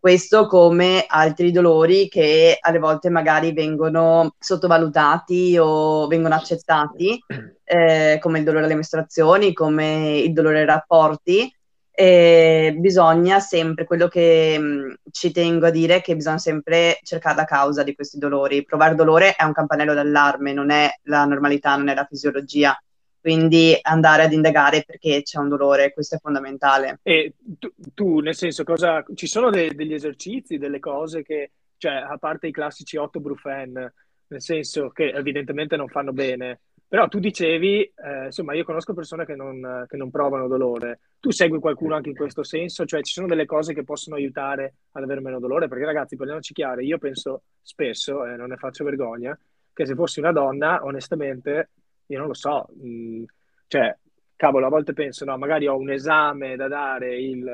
Questo 0.00 0.46
come 0.46 1.04
altri 1.06 1.52
dolori 1.52 2.08
che 2.08 2.56
alle 2.58 2.78
volte 2.78 3.10
magari 3.10 3.52
vengono 3.52 4.34
sottovalutati 4.38 5.58
o 5.58 6.06
vengono 6.06 6.34
accettati, 6.36 7.22
eh, 7.62 8.16
come 8.18 8.38
il 8.38 8.44
dolore 8.44 8.64
alle 8.64 8.76
mestruazioni, 8.76 9.52
come 9.52 10.20
il 10.20 10.32
dolore 10.32 10.60
ai 10.60 10.64
rapporti. 10.64 11.54
E 11.90 12.74
bisogna 12.78 13.40
sempre, 13.40 13.84
quello 13.84 14.08
che 14.08 14.58
mh, 14.58 14.64
mm, 14.64 14.92
ci 15.10 15.32
tengo 15.32 15.66
a 15.66 15.70
dire 15.70 15.96
è 15.96 16.00
che 16.00 16.16
bisogna 16.16 16.38
sempre 16.38 16.98
cercare 17.02 17.36
la 17.36 17.44
causa 17.44 17.82
di 17.82 17.94
questi 17.94 18.16
dolori. 18.16 18.64
Provare 18.64 18.94
dolore 18.94 19.34
è 19.34 19.44
un 19.44 19.52
campanello 19.52 19.92
d'allarme, 19.92 20.54
non 20.54 20.70
è 20.70 20.90
la 21.02 21.26
normalità, 21.26 21.76
non 21.76 21.88
è 21.88 21.94
la 21.94 22.06
fisiologia 22.08 22.74
quindi 23.20 23.76
andare 23.82 24.22
ad 24.22 24.32
indagare 24.32 24.82
perché 24.86 25.22
c'è 25.22 25.38
un 25.38 25.48
dolore, 25.48 25.92
questo 25.92 26.16
è 26.16 26.18
fondamentale. 26.18 27.00
E 27.02 27.34
tu, 27.58 27.72
tu 27.94 28.18
nel 28.20 28.34
senso, 28.34 28.64
cosa, 28.64 29.04
ci 29.14 29.26
sono 29.26 29.50
de- 29.50 29.74
degli 29.74 29.92
esercizi, 29.92 30.58
delle 30.58 30.78
cose 30.78 31.22
che, 31.22 31.52
cioè, 31.76 31.92
a 31.92 32.16
parte 32.18 32.46
i 32.46 32.52
classici 32.52 32.96
8 32.96 33.20
brufen, 33.20 33.72
nel 33.72 34.42
senso 34.42 34.90
che 34.90 35.10
evidentemente 35.10 35.76
non 35.76 35.88
fanno 35.88 36.12
bene, 36.12 36.60
però 36.90 37.06
tu 37.06 37.20
dicevi, 37.20 37.82
eh, 37.82 38.24
insomma, 38.26 38.54
io 38.54 38.64
conosco 38.64 38.94
persone 38.94 39.24
che 39.24 39.36
non, 39.36 39.84
che 39.86 39.96
non, 39.96 40.10
provano 40.10 40.48
dolore. 40.48 40.98
Tu 41.20 41.30
segui 41.30 41.60
qualcuno 41.60 41.94
anche 41.94 42.08
in 42.08 42.16
questo 42.16 42.42
senso? 42.42 42.84
Cioè, 42.84 43.02
ci 43.02 43.12
sono 43.12 43.28
delle 43.28 43.46
cose 43.46 43.74
che 43.74 43.84
possono 43.84 44.16
aiutare 44.16 44.74
ad 44.92 45.04
avere 45.04 45.20
meno 45.20 45.38
dolore? 45.38 45.68
Perché, 45.68 45.84
ragazzi, 45.84 46.16
parliamoci 46.16 46.52
chiaro, 46.52 46.80
io 46.80 46.98
penso 46.98 47.42
spesso, 47.62 48.26
e 48.26 48.32
eh, 48.32 48.36
non 48.36 48.48
ne 48.48 48.56
faccio 48.56 48.82
vergogna, 48.82 49.38
che 49.72 49.86
se 49.86 49.94
fossi 49.94 50.18
una 50.18 50.32
donna, 50.32 50.82
onestamente, 50.82 51.70
io 52.10 52.18
non 52.18 52.28
lo 52.28 52.34
so, 52.34 52.68
mh, 52.74 52.88
mm, 52.88 53.24
cioè 53.68 53.96
cavolo, 54.36 54.66
a 54.66 54.70
volte 54.70 54.92
penso, 54.94 55.24
no, 55.24 55.36
magari 55.36 55.66
ho 55.66 55.76
un 55.76 55.90
esame 55.90 56.56
da 56.56 56.66
dare 56.66 57.14
il 57.20 57.44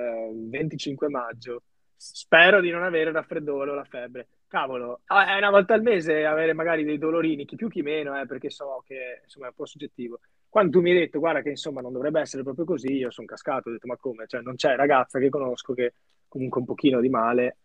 25 0.48 1.08
maggio, 1.08 1.62
spero 1.96 2.60
di 2.60 2.70
non 2.70 2.84
avere 2.84 3.10
raffreddore 3.10 3.70
o 3.70 3.74
la 3.74 3.84
febbre. 3.84 4.28
Cavolo, 4.46 5.00
è 5.04 5.36
una 5.36 5.50
volta 5.50 5.74
al 5.74 5.82
mese 5.82 6.24
avere 6.24 6.52
magari 6.52 6.84
dei 6.84 6.98
dolorini, 6.98 7.44
chi 7.44 7.56
più 7.56 7.68
chi 7.68 7.82
meno, 7.82 8.18
eh, 8.18 8.26
perché 8.26 8.50
so 8.50 8.84
che 8.86 9.22
insomma 9.24 9.46
è 9.46 9.48
un 9.48 9.54
po' 9.56 9.66
soggettivo. 9.66 10.20
Quando 10.48 10.70
tu 10.70 10.80
mi 10.80 10.92
hai 10.92 10.98
detto, 10.98 11.18
guarda 11.18 11.42
che 11.42 11.50
insomma 11.50 11.80
non 11.80 11.92
dovrebbe 11.92 12.20
essere 12.20 12.44
proprio 12.44 12.64
così, 12.64 12.92
io 12.92 13.10
sono 13.10 13.26
cascato, 13.26 13.68
ho 13.68 13.72
detto, 13.72 13.88
ma 13.88 13.96
come? 13.96 14.26
Cioè, 14.28 14.40
non 14.42 14.54
c'è 14.54 14.76
ragazza 14.76 15.18
che 15.18 15.28
conosco 15.28 15.74
che 15.74 15.94
comunque 16.28 16.60
un 16.60 16.66
pochino 16.66 17.00
di 17.00 17.08
male. 17.08 17.56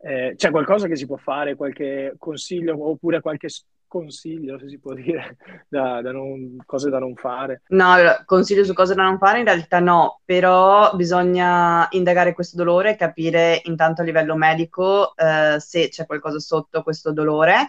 Eh, 0.00 0.34
c'è 0.36 0.50
qualcosa 0.50 0.88
che 0.88 0.96
si 0.96 1.06
può 1.06 1.16
fare, 1.16 1.54
qualche 1.54 2.14
consiglio 2.18 2.76
oppure 2.88 3.20
qualche 3.20 3.48
consiglio, 3.88 4.58
se 4.58 4.68
si 4.68 4.78
può 4.78 4.94
dire, 4.94 5.36
da, 5.68 6.00
da 6.00 6.12
non, 6.12 6.56
cose 6.64 6.90
da 6.90 6.98
non 6.98 7.16
fare? 7.16 7.62
No, 7.68 7.94
consiglio 8.24 8.64
su 8.64 8.72
cose 8.74 8.94
da 8.94 9.02
non 9.02 9.18
fare 9.18 9.40
in 9.40 9.44
realtà 9.44 9.80
no, 9.80 10.20
però 10.24 10.94
bisogna 10.94 11.88
indagare 11.90 12.34
questo 12.34 12.56
dolore, 12.56 12.94
capire 12.94 13.60
intanto 13.64 14.02
a 14.02 14.04
livello 14.04 14.36
medico 14.36 15.16
eh, 15.16 15.56
se 15.58 15.88
c'è 15.88 16.06
qualcosa 16.06 16.38
sotto 16.38 16.82
questo 16.82 17.12
dolore, 17.12 17.66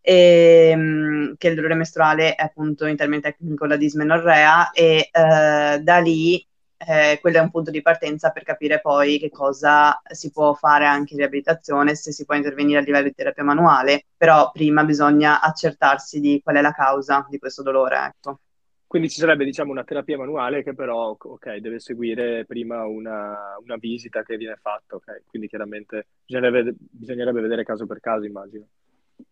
e, 0.00 0.70
ehm, 0.72 1.34
che 1.38 1.48
il 1.48 1.54
dolore 1.54 1.74
mestruale 1.74 2.34
è 2.34 2.42
appunto 2.42 2.86
in 2.86 2.96
termini 2.96 3.22
tecnico 3.22 3.64
la 3.64 3.76
dismenorrea 3.76 4.70
e 4.72 5.08
eh, 5.10 5.78
da 5.80 5.98
lì 5.98 6.44
eh, 6.86 7.18
quello 7.20 7.38
è 7.38 7.40
un 7.40 7.50
punto 7.50 7.70
di 7.70 7.82
partenza 7.82 8.30
per 8.30 8.42
capire 8.42 8.80
poi 8.80 9.18
che 9.18 9.30
cosa 9.30 10.00
si 10.10 10.30
può 10.30 10.54
fare 10.54 10.86
anche 10.86 11.12
in 11.12 11.20
riabilitazione, 11.20 11.94
se 11.94 12.12
si 12.12 12.24
può 12.24 12.34
intervenire 12.34 12.78
a 12.78 12.82
livello 12.82 13.08
di 13.08 13.14
terapia 13.14 13.44
manuale, 13.44 14.06
però 14.16 14.50
prima 14.50 14.84
bisogna 14.84 15.40
accertarsi 15.40 16.20
di 16.20 16.40
qual 16.42 16.56
è 16.56 16.60
la 16.60 16.72
causa 16.72 17.26
di 17.28 17.38
questo 17.38 17.62
dolore. 17.62 18.14
Ecco. 18.14 18.40
Quindi 18.86 19.08
ci 19.08 19.20
sarebbe 19.20 19.44
diciamo 19.44 19.70
una 19.70 19.84
terapia 19.84 20.18
manuale 20.18 20.62
che 20.62 20.74
però 20.74 21.16
okay, 21.18 21.60
deve 21.60 21.78
seguire 21.78 22.44
prima 22.44 22.84
una, 22.84 23.56
una, 23.64 23.76
visita 23.76 24.22
che 24.22 24.36
viene 24.36 24.58
fatta, 24.60 24.96
okay? 24.96 25.22
quindi 25.26 25.48
chiaramente 25.48 26.08
bisognerebbe, 26.26 26.74
bisognerebbe 26.78 27.40
vedere 27.40 27.64
caso 27.64 27.86
per 27.86 28.00
caso 28.00 28.26
immagino. 28.26 28.66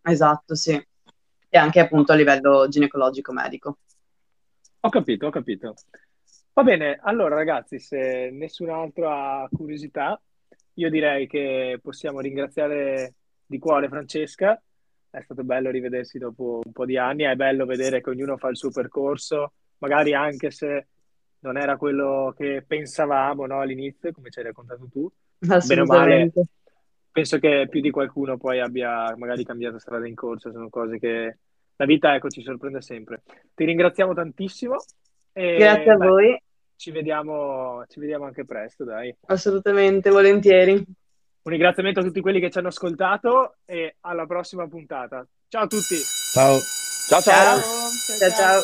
Esatto, 0.02 0.54
sì. 0.54 0.82
E 1.52 1.58
anche 1.58 1.80
appunto 1.80 2.12
a 2.12 2.14
livello 2.14 2.68
ginecologico 2.68 3.32
medico. 3.32 3.78
Ho 4.80 4.88
capito, 4.88 5.26
ho 5.26 5.30
capito. 5.30 5.74
Va 6.60 6.66
bene, 6.66 6.98
allora 7.00 7.36
ragazzi, 7.36 7.78
se 7.78 8.28
nessun 8.30 8.68
altro 8.68 9.08
ha 9.08 9.48
curiosità, 9.50 10.20
io 10.74 10.90
direi 10.90 11.26
che 11.26 11.78
possiamo 11.82 12.20
ringraziare 12.20 13.14
di 13.46 13.58
cuore 13.58 13.88
Francesca. 13.88 14.60
È 15.08 15.22
stato 15.22 15.42
bello 15.42 15.70
rivedersi 15.70 16.18
dopo 16.18 16.60
un 16.62 16.70
po' 16.70 16.84
di 16.84 16.98
anni, 16.98 17.22
è 17.22 17.34
bello 17.34 17.64
vedere 17.64 18.02
che 18.02 18.10
ognuno 18.10 18.36
fa 18.36 18.50
il 18.50 18.58
suo 18.58 18.70
percorso, 18.70 19.54
magari 19.78 20.12
anche 20.12 20.50
se 20.50 20.88
non 21.38 21.56
era 21.56 21.78
quello 21.78 22.34
che 22.36 22.62
pensavamo 22.66 23.46
no, 23.46 23.60
all'inizio, 23.60 24.12
come 24.12 24.28
ci 24.28 24.40
hai 24.40 24.44
raccontato 24.44 24.86
tu. 24.92 25.10
Bene 25.38 25.80
o 25.80 25.86
male, 25.86 26.30
penso 27.10 27.38
che 27.38 27.68
più 27.70 27.80
di 27.80 27.90
qualcuno 27.90 28.36
poi 28.36 28.60
abbia 28.60 29.16
magari 29.16 29.46
cambiato 29.46 29.78
strada 29.78 30.06
in 30.06 30.14
corso, 30.14 30.52
sono 30.52 30.68
cose 30.68 30.98
che 30.98 31.38
la 31.76 31.86
vita 31.86 32.14
ecco, 32.14 32.28
ci 32.28 32.42
sorprende 32.42 32.82
sempre. 32.82 33.22
Ti 33.54 33.64
ringraziamo 33.64 34.12
tantissimo. 34.12 34.76
E, 35.32 35.56
Grazie 35.56 35.92
a 35.92 35.96
beh, 35.96 36.06
voi. 36.06 36.42
Ci 36.80 36.92
vediamo, 36.92 37.84
ci 37.88 38.00
vediamo 38.00 38.24
anche 38.24 38.46
presto, 38.46 38.84
dai. 38.84 39.14
Assolutamente, 39.26 40.08
volentieri. 40.08 40.72
Un 40.72 41.52
ringraziamento 41.52 42.00
a 42.00 42.02
tutti 42.02 42.22
quelli 42.22 42.40
che 42.40 42.50
ci 42.50 42.56
hanno 42.56 42.68
ascoltato 42.68 43.56
e 43.66 43.96
alla 44.00 44.24
prossima 44.24 44.66
puntata. 44.66 45.26
Ciao 45.48 45.64
a 45.64 45.66
tutti. 45.66 45.96
Ciao. 46.32 46.58
Ciao 47.06 47.20
ciao. 47.20 47.60
ciao. 47.60 48.18
ciao. 48.18 48.30
ciao. 48.30 48.62